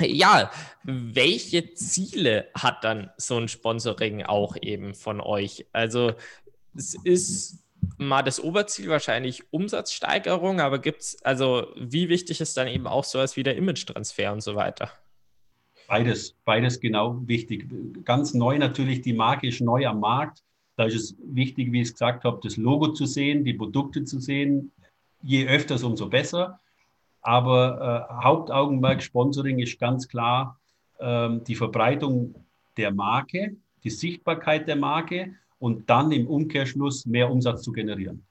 [0.00, 0.50] ja,
[0.84, 5.66] welche Ziele hat dann so ein Sponsoring auch eben von euch?
[5.72, 6.14] Also
[6.76, 7.58] es ist
[7.98, 13.04] mal das Oberziel wahrscheinlich Umsatzsteigerung, aber gibt es, also wie wichtig ist dann eben auch
[13.04, 14.92] sowas wie der Image-Transfer und so weiter?
[15.90, 17.66] Beides, beides genau wichtig.
[18.04, 20.44] Ganz neu natürlich, die Marke ist neu am Markt.
[20.76, 24.04] Da ist es wichtig, wie ich es gesagt habe, das Logo zu sehen, die Produkte
[24.04, 24.70] zu sehen.
[25.20, 26.60] Je öfters, umso besser.
[27.22, 30.60] Aber äh, Hauptaugenmerk Sponsoring ist ganz klar
[31.00, 32.36] ähm, die Verbreitung
[32.76, 38.22] der Marke, die Sichtbarkeit der Marke und dann im Umkehrschluss mehr Umsatz zu generieren.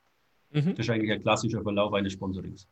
[0.51, 0.75] Mhm.
[0.75, 2.69] Das ist eigentlich ein klassischer Verlauf eines Sponsorings.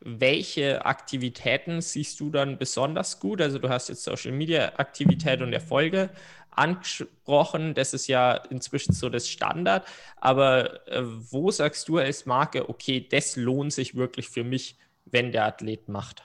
[0.00, 3.40] Welche Aktivitäten siehst du dann besonders gut?
[3.40, 6.10] Also du hast jetzt Social Media Aktivität und Erfolge
[6.50, 7.74] angesprochen.
[7.74, 9.86] Das ist ja inzwischen so das Standard.
[10.16, 14.76] Aber äh, wo sagst du als Marke, okay, das lohnt sich wirklich für mich,
[15.06, 16.24] wenn der Athlet macht?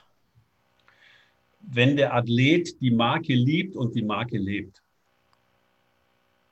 [1.60, 4.82] Wenn der Athlet die Marke liebt und die Marke lebt.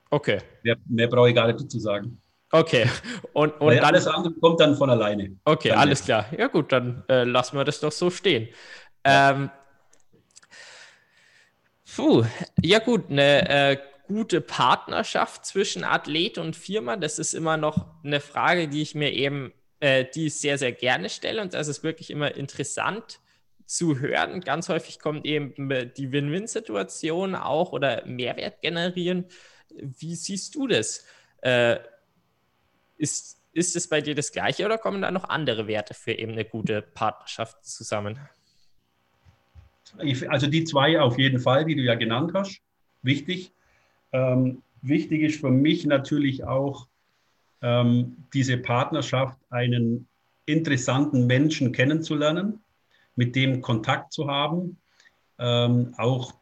[0.09, 0.39] Okay.
[0.63, 2.19] Mehr, mehr brauche ich gar nicht zu sagen.
[2.53, 2.87] Okay.
[3.33, 5.35] Und, und dann, alles andere kommt dann von alleine.
[5.43, 6.27] Okay, dann alles klar.
[6.37, 8.47] Ja gut, dann äh, lassen wir das doch so stehen.
[9.03, 9.49] Ja, ähm,
[11.95, 12.23] puh,
[12.61, 13.77] ja gut, eine äh,
[14.07, 19.11] gute Partnerschaft zwischen Athlet und Firma, das ist immer noch eine Frage, die ich mir
[19.11, 23.19] eben, äh, die ich sehr, sehr gerne stelle und das ist wirklich immer interessant
[23.65, 24.41] zu hören.
[24.41, 25.55] Ganz häufig kommt eben
[25.97, 29.25] die Win-Win-Situation auch oder Mehrwert generieren.
[29.71, 31.03] Wie siehst du das?
[32.97, 36.33] Ist, ist es bei dir das Gleiche oder kommen da noch andere Werte für eben
[36.33, 38.19] eine gute Partnerschaft zusammen?
[40.27, 42.61] Also die zwei auf jeden Fall, die du ja genannt hast,
[43.03, 43.51] wichtig.
[44.11, 46.87] Ähm, wichtig ist für mich natürlich auch
[47.61, 50.07] ähm, diese Partnerschaft, einen
[50.45, 52.59] interessanten Menschen kennenzulernen,
[53.15, 54.77] mit dem Kontakt zu haben,
[55.39, 56.33] ähm, auch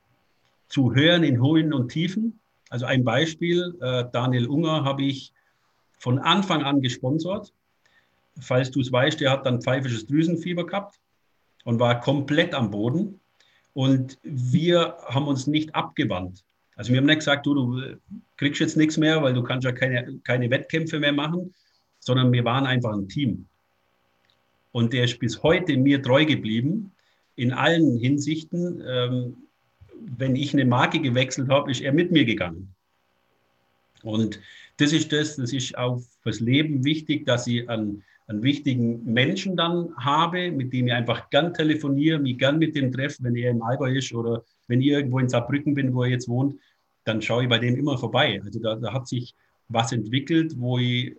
[0.68, 2.40] zu hören in Höhen und Tiefen.
[2.70, 5.34] Also ein Beispiel, äh, Daniel Unger habe ich
[6.02, 7.54] von Anfang an gesponsert.
[8.40, 11.00] Falls du es weißt, der hat dann pfeifisches Drüsenfieber gehabt
[11.64, 13.20] und war komplett am Boden.
[13.74, 16.44] Und wir haben uns nicht abgewandt.
[16.76, 18.00] Also wir haben nicht gesagt, du, du
[18.38, 21.54] kriegst jetzt nichts mehr, weil du kannst ja keine, keine Wettkämpfe mehr machen,
[22.00, 23.46] sondern wir waren einfach ein Team.
[24.72, 26.92] Und der ist bis heute mir treu geblieben,
[27.36, 28.84] in allen Hinsichten.
[28.88, 29.38] Ähm,
[30.18, 32.74] wenn ich eine Marke gewechselt habe, ist er mit mir gegangen.
[34.02, 34.40] Und
[34.78, 39.56] das ist das, das ist auch fürs Leben wichtig, dass ich einen, einen wichtigen Menschen
[39.56, 43.52] dann habe, mit dem ich einfach gern telefoniere, mich gern mit dem treffe, wenn er
[43.52, 46.56] im Allgäu ist oder wenn ich irgendwo in Saarbrücken bin, wo er jetzt wohnt,
[47.04, 48.40] dann schaue ich bei dem immer vorbei.
[48.44, 49.34] Also da, da hat sich
[49.70, 51.16] was entwickelt, wo ich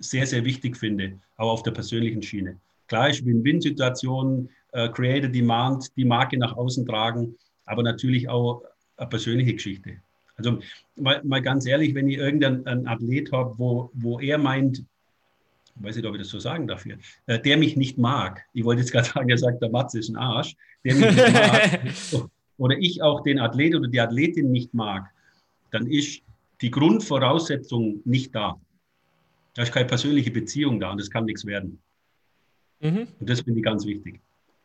[0.00, 2.56] sehr, sehr wichtig finde, auch auf der persönlichen Schiene.
[2.86, 8.62] Klar ist Win-Win-Situation, äh, Create a Demand, die Marke nach außen tragen, aber natürlich auch
[8.96, 9.98] eine persönliche Geschichte.
[10.38, 10.60] Also
[10.96, 14.84] mal, mal ganz ehrlich, wenn ich irgendeinen Athlet habe, wo, wo er meint,
[15.74, 18.64] weiß nicht, ob ich das so sagen darf hier, äh, der mich nicht mag, ich
[18.64, 22.30] wollte jetzt gerade sagen, er sagt, der Matze ist ein Arsch, der mich nicht mag,
[22.56, 25.10] oder ich auch den Athlet oder die Athletin nicht mag,
[25.70, 26.22] dann ist
[26.60, 28.60] die Grundvoraussetzung nicht da.
[29.54, 31.80] Da ist keine persönliche Beziehung da und das kann nichts werden.
[32.80, 33.08] Mhm.
[33.18, 34.20] Und das finde ich ganz wichtig.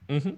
[0.07, 0.37] Mhm.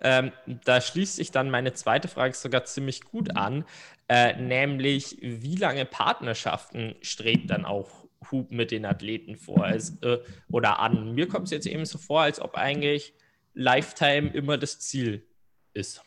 [0.00, 0.32] Ähm,
[0.64, 3.64] da schließt sich dann meine zweite Frage sogar ziemlich gut an,
[4.08, 10.18] äh, nämlich wie lange Partnerschaften strebt dann auch Hub mit den Athleten vor als, äh,
[10.50, 11.14] oder an?
[11.14, 13.14] Mir kommt es jetzt eben so vor, als ob eigentlich
[13.54, 15.26] Lifetime immer das Ziel
[15.72, 16.02] ist.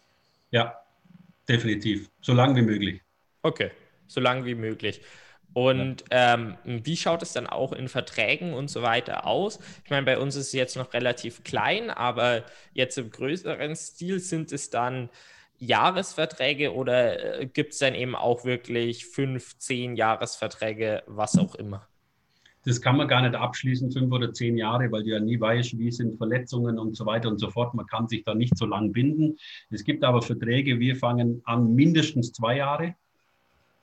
[0.52, 0.80] Ja,
[1.48, 2.10] definitiv.
[2.22, 3.02] So lange wie möglich.
[3.42, 3.72] Okay,
[4.08, 5.02] so lange wie möglich.
[5.58, 9.58] Und ähm, wie schaut es dann auch in Verträgen und so weiter aus?
[9.84, 12.44] Ich meine, bei uns ist es jetzt noch relativ klein, aber
[12.74, 15.10] jetzt im größeren Stil sind es dann
[15.58, 21.88] Jahresverträge oder äh, gibt es dann eben auch wirklich fünf, zehn Jahresverträge, was auch immer?
[22.66, 25.76] Das kann man gar nicht abschließen, fünf oder zehn Jahre, weil du ja nie weißt,
[25.80, 27.74] wie sind Verletzungen und so weiter und so fort.
[27.74, 29.40] Man kann sich da nicht so lang binden.
[29.72, 32.94] Es gibt aber Verträge, wir fangen an mindestens zwei Jahre,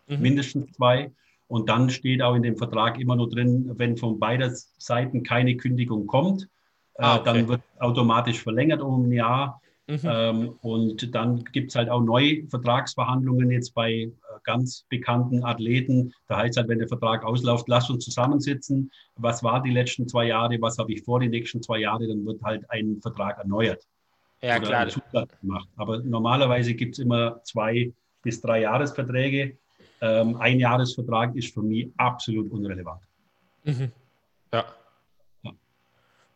[0.06, 0.20] mhm.
[0.20, 1.10] mindestens zwei.
[1.46, 5.56] Und dann steht auch in dem Vertrag immer nur drin, wenn von beider Seiten keine
[5.56, 6.48] Kündigung kommt,
[6.94, 7.24] äh, ah, okay.
[7.24, 9.60] dann wird automatisch verlängert um ein Jahr.
[9.86, 10.00] Mhm.
[10.04, 14.10] Ähm, und dann gibt es halt auch neue Vertragsverhandlungen jetzt bei äh,
[14.42, 16.14] ganz bekannten Athleten.
[16.26, 18.90] Da heißt halt, wenn der Vertrag ausläuft, lass uns zusammensitzen.
[19.16, 20.56] Was war die letzten zwei Jahre?
[20.60, 22.06] Was habe ich vor die nächsten zwei Jahre?
[22.08, 23.84] Dann wird halt ein Vertrag erneuert.
[24.40, 24.88] Ja, klar.
[25.40, 25.68] Gemacht.
[25.76, 27.92] Aber normalerweise gibt es immer zwei
[28.22, 29.58] bis drei Jahresverträge
[30.04, 33.00] ähm, ein Jahresvertrag ist für mich absolut unrelevant.
[33.64, 33.90] Mhm.
[34.52, 34.66] Ja.
[35.42, 35.52] ja.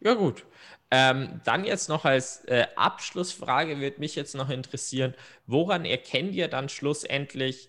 [0.01, 0.47] Ja, gut.
[0.91, 5.13] Ähm, dann jetzt noch als äh, Abschlussfrage wird mich jetzt noch interessieren,
[5.47, 7.69] woran erkennt ihr dann schlussendlich,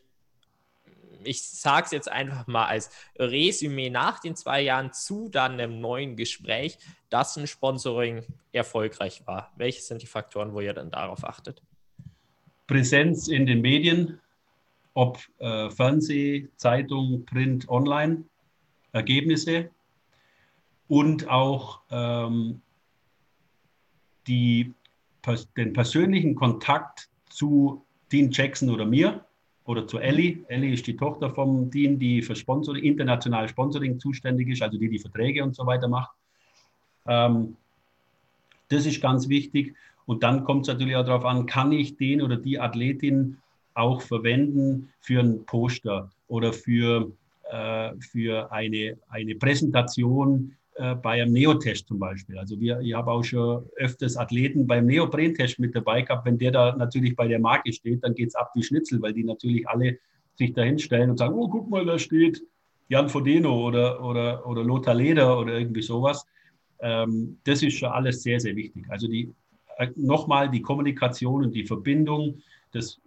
[1.26, 5.82] ich sage es jetzt einfach mal als Resümee nach den zwei Jahren zu dann einem
[5.82, 6.78] neuen Gespräch,
[7.10, 8.24] dass ein Sponsoring
[8.54, 9.52] erfolgreich war?
[9.58, 11.62] Welche sind die Faktoren, wo ihr dann darauf achtet?
[12.68, 14.22] Präsenz in den Medien,
[15.00, 18.26] ob äh, Fernseh, Zeitung, Print, Online,
[18.92, 19.70] Ergebnisse
[20.90, 22.62] und auch ähm,
[24.28, 24.74] die,
[25.56, 27.82] den persönlichen Kontakt zu
[28.12, 29.24] Dean Jackson oder mir
[29.64, 30.44] oder zu Ellie.
[30.50, 34.90] Ellie ist die Tochter vom Dean, die für Sponsoring, international Sponsoring zuständig ist, also die
[34.90, 36.12] die Verträge und so weiter macht.
[37.08, 37.56] Ähm,
[38.68, 39.76] das ist ganz wichtig.
[40.06, 43.38] Und dann kommt es natürlich auch darauf an, kann ich den oder die Athletin
[43.74, 47.12] auch verwenden für ein Poster oder für,
[47.52, 52.38] äh, für eine, eine Präsentation äh, bei einem Neotest zum Beispiel.
[52.38, 56.26] Also wir, ich habe auch schon öfters Athleten beim Neoprentest mit dabei gehabt.
[56.26, 59.14] Wenn der da natürlich bei der Marke steht, dann geht es ab wie Schnitzel, weil
[59.14, 59.98] die natürlich alle
[60.36, 62.42] sich da hinstellen und sagen, oh, guck mal, da steht
[62.88, 66.26] Jan Fodeno oder, oder, oder Lothar Leder oder irgendwie sowas.
[66.80, 68.86] Ähm, das ist schon alles sehr, sehr wichtig.
[68.90, 69.30] Also die,
[69.78, 72.42] äh, nochmal die Kommunikation und die Verbindung,
[72.72, 73.02] das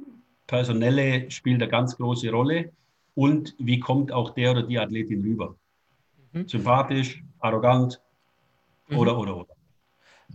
[0.47, 2.73] Personelle spielt eine ganz große Rolle.
[3.15, 5.57] Und wie kommt auch der oder die Athletin rüber?
[6.33, 6.49] Mhm.
[6.49, 8.01] Sympathisch, arrogant
[8.89, 8.99] mhm.
[8.99, 9.55] oder, oder, oder.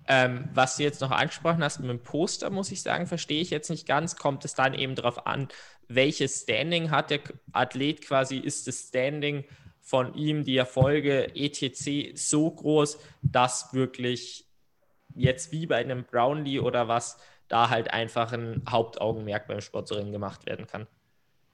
[0.08, 3.50] Ähm, was du jetzt noch angesprochen hast mit dem Poster, muss ich sagen, verstehe ich
[3.50, 4.16] jetzt nicht ganz.
[4.16, 5.48] Kommt es dann eben darauf an,
[5.88, 8.38] welches Standing hat der Athlet quasi?
[8.38, 9.46] Ist das Standing
[9.82, 12.12] von ihm, die Erfolge etc.
[12.14, 14.46] so groß, dass wirklich
[15.16, 17.18] jetzt wie bei einem Brownlee oder was
[17.48, 20.88] da halt einfach ein Hauptaugenmerk beim Sportringen gemacht werden kann?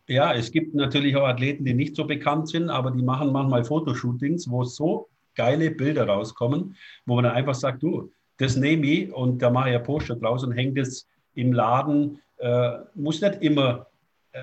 [0.08, 3.64] Ja, es gibt natürlich auch Athleten, die nicht so bekannt sind, aber die machen manchmal
[3.64, 6.76] Fotoshootings, wo so geile Bilder rauskommen,
[7.06, 10.16] wo man dann einfach sagt, du, das nehme ich und da mache ich ein Poster
[10.16, 12.20] draus und hänge das im Laden.
[12.38, 13.88] Äh, muss nicht immer
[14.34, 14.42] äh,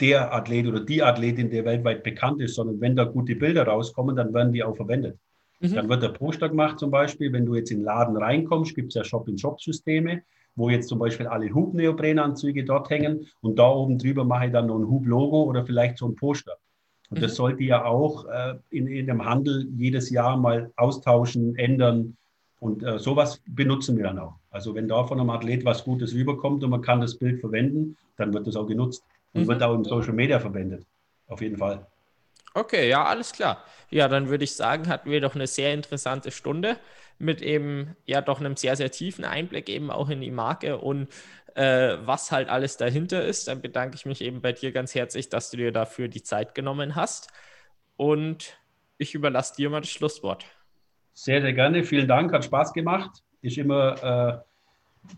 [0.00, 4.16] der Athlet oder die Athletin, der weltweit bekannt ist, sondern wenn da gute Bilder rauskommen,
[4.16, 5.18] dann werden die auch verwendet.
[5.60, 5.74] Mhm.
[5.74, 8.88] Dann wird der Poster gemacht zum Beispiel, wenn du jetzt in den Laden reinkommst, gibt
[8.88, 10.22] es ja Shop-in-Shop-Systeme
[10.56, 14.66] wo jetzt zum Beispiel alle Hub-Neoprenanzüge dort hängen und da oben drüber mache ich dann
[14.66, 16.56] noch ein Hub-Logo oder vielleicht so ein Poster.
[17.08, 17.22] Und mhm.
[17.22, 22.16] das sollte ja auch äh, in, in dem Handel jedes Jahr mal austauschen, ändern.
[22.60, 24.34] Und äh, sowas benutzen wir dann auch.
[24.50, 27.96] Also wenn da von einem Athlet was Gutes rüberkommt und man kann das Bild verwenden,
[28.16, 29.02] dann wird das auch genutzt
[29.32, 29.48] und mhm.
[29.48, 30.86] wird auch in Social Media verwendet.
[31.26, 31.86] Auf jeden Fall.
[32.54, 33.64] Okay, ja, alles klar.
[33.90, 36.76] Ja, dann würde ich sagen, hatten wir doch eine sehr interessante Stunde
[37.18, 41.08] mit eben ja doch einem sehr, sehr tiefen Einblick eben auch in die Marke und
[41.54, 43.48] äh, was halt alles dahinter ist.
[43.48, 46.54] Dann bedanke ich mich eben bei dir ganz herzlich, dass du dir dafür die Zeit
[46.54, 47.28] genommen hast.
[47.96, 48.58] Und
[48.98, 50.44] ich überlasse dir mal das Schlusswort.
[51.12, 51.84] Sehr, sehr gerne.
[51.84, 53.22] Vielen Dank, hat Spaß gemacht.
[53.42, 55.14] Ist immer äh,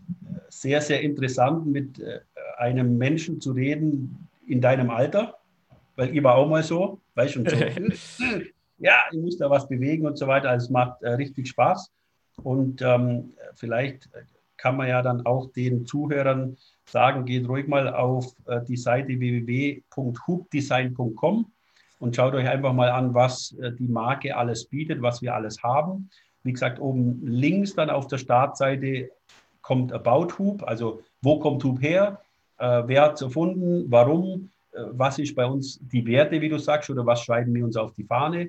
[0.49, 2.19] sehr, sehr interessant, mit äh,
[2.57, 5.37] einem Menschen zu reden in deinem Alter,
[5.95, 7.55] weil ich war auch mal so, weißt du, so.
[8.77, 10.49] ja, ich muss da was bewegen und so weiter.
[10.49, 11.91] Also es macht äh, richtig Spaß.
[12.41, 14.09] Und ähm, vielleicht
[14.57, 19.19] kann man ja dann auch den Zuhörern sagen, geht ruhig mal auf äh, die Seite
[19.19, 21.51] www.hubdesign.com
[21.99, 25.61] und schaut euch einfach mal an, was äh, die Marke alles bietet, was wir alles
[25.63, 26.09] haben.
[26.43, 29.09] Wie gesagt, oben links dann auf der Startseite
[29.61, 32.19] kommt About Hub, also wo kommt Hub her,
[32.57, 34.49] äh, wer hat es erfunden, warum,
[34.91, 37.93] was ist bei uns die Werte, wie du sagst, oder was schreiben wir uns auf
[37.93, 38.41] die Fahne.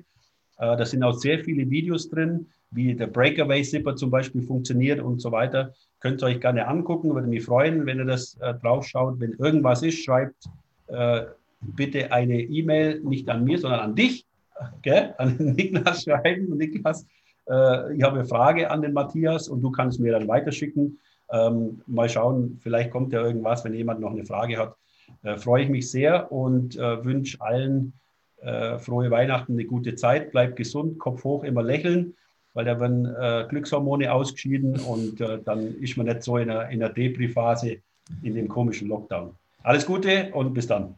[0.57, 5.21] Äh, da sind auch sehr viele Videos drin, wie der Breakaway-Zipper zum Beispiel funktioniert und
[5.21, 5.73] so weiter.
[5.99, 9.19] Könnt ihr euch gerne angucken, würde mich freuen, wenn ihr das äh, drauf schaut.
[9.19, 10.45] Wenn irgendwas ist, schreibt
[10.87, 11.23] äh,
[11.61, 14.25] bitte eine E-Mail, nicht an mir, sondern an dich,
[14.81, 15.13] gell?
[15.17, 16.57] an Niklas schreiben.
[16.57, 17.05] Niklas,
[17.49, 20.99] äh, ich habe eine Frage an den Matthias und du kannst mir dann weiterschicken.
[21.31, 24.75] Ähm, mal schauen, vielleicht kommt ja irgendwas, wenn jemand noch eine Frage hat.
[25.23, 27.93] Äh, freue ich mich sehr und äh, wünsche allen
[28.41, 32.15] äh, frohe Weihnachten, eine gute Zeit, bleibt gesund, Kopf hoch, immer lächeln,
[32.53, 36.69] weil da werden äh, Glückshormone ausgeschieden und äh, dann ist man nicht so in einer,
[36.69, 37.77] in einer Depri-Phase
[38.21, 39.35] in dem komischen Lockdown.
[39.63, 40.95] Alles Gute und bis dann.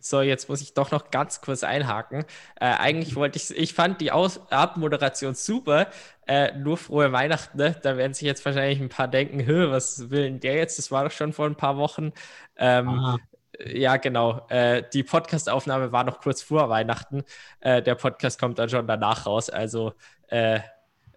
[0.00, 2.24] So, jetzt muss ich doch noch ganz kurz einhaken.
[2.60, 5.88] Äh, eigentlich wollte ich, ich fand die Aus Abmoderation super,
[6.26, 7.58] äh, nur frohe Weihnachten.
[7.58, 7.76] Ne?
[7.82, 10.78] Da werden sich jetzt wahrscheinlich ein paar denken, was will denn der jetzt?
[10.78, 12.12] Das war doch schon vor ein paar Wochen.
[12.56, 13.18] Ähm,
[13.64, 14.46] ja, genau.
[14.48, 17.24] Äh, die Podcastaufnahme war noch kurz vor Weihnachten.
[17.60, 19.50] Äh, der Podcast kommt dann schon danach raus.
[19.50, 19.92] Also
[20.28, 20.60] äh,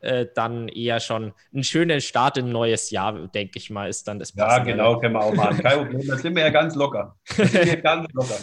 [0.02, 4.08] äh dann eher schon ein schöner Start in ein neues Jahr, denke ich mal, ist
[4.08, 5.58] dann das Ja, genau, können wir auch machen.
[5.64, 7.16] Kein Problem, da sind wir ja ganz locker.
[7.38, 8.38] Da sind wir ganz locker.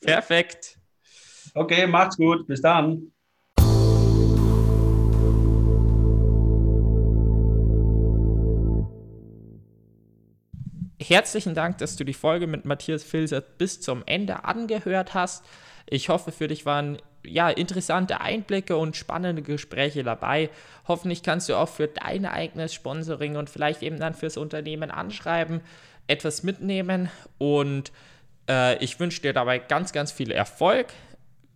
[0.00, 0.78] Perfekt.
[1.54, 2.46] Okay, macht's gut.
[2.46, 3.12] Bis dann.
[11.00, 15.44] Herzlichen Dank, dass du die Folge mit Matthias Filzer bis zum Ende angehört hast.
[15.86, 20.50] Ich hoffe, für dich waren ja, interessante Einblicke und spannende Gespräche dabei.
[20.86, 25.60] Hoffentlich kannst du auch für dein eigenes Sponsoring und vielleicht eben dann fürs Unternehmen anschreiben,
[26.06, 27.10] etwas mitnehmen.
[27.38, 27.92] Und
[28.48, 30.86] Äh, ich wünsche dir dabei ganz, ganz viel Erfolg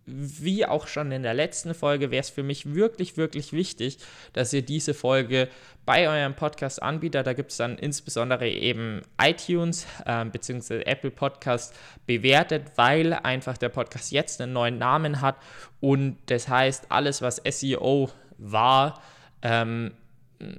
[0.05, 3.97] wie auch schon in der letzten Folge, wäre es für mich wirklich, wirklich wichtig,
[4.33, 5.47] dass ihr diese Folge
[5.85, 10.83] bei eurem Podcast-Anbieter, da gibt es dann insbesondere eben iTunes äh, bzw.
[10.83, 11.73] Apple Podcast
[12.05, 15.35] bewertet, weil einfach der Podcast jetzt einen neuen Namen hat
[15.79, 19.01] und das heißt, alles, was SEO war,
[19.41, 19.91] ähm,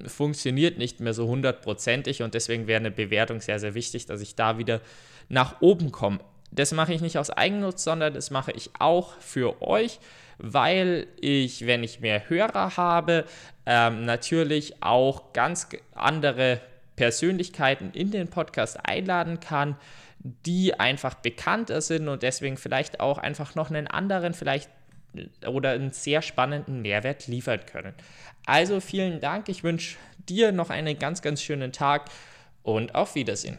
[0.07, 4.35] funktioniert nicht mehr so hundertprozentig und deswegen wäre eine Bewertung sehr, sehr wichtig, dass ich
[4.35, 4.81] da wieder
[5.29, 6.21] nach oben komme.
[6.55, 9.99] Das mache ich nicht aus Eigennutz, sondern das mache ich auch für euch,
[10.39, 13.25] weil ich, wenn ich mehr Hörer habe,
[13.67, 16.61] ähm, natürlich auch ganz andere
[16.97, 19.77] Persönlichkeiten in den Podcast einladen kann,
[20.47, 24.71] die einfach bekannter sind und deswegen vielleicht auch einfach noch einen anderen, vielleicht
[25.47, 27.95] oder einen sehr spannenden Mehrwert liefern können.
[28.47, 29.97] Also vielen Dank, ich wünsche
[30.29, 32.11] dir noch einen ganz, ganz schönen Tag
[32.63, 33.59] und auf Wiedersehen.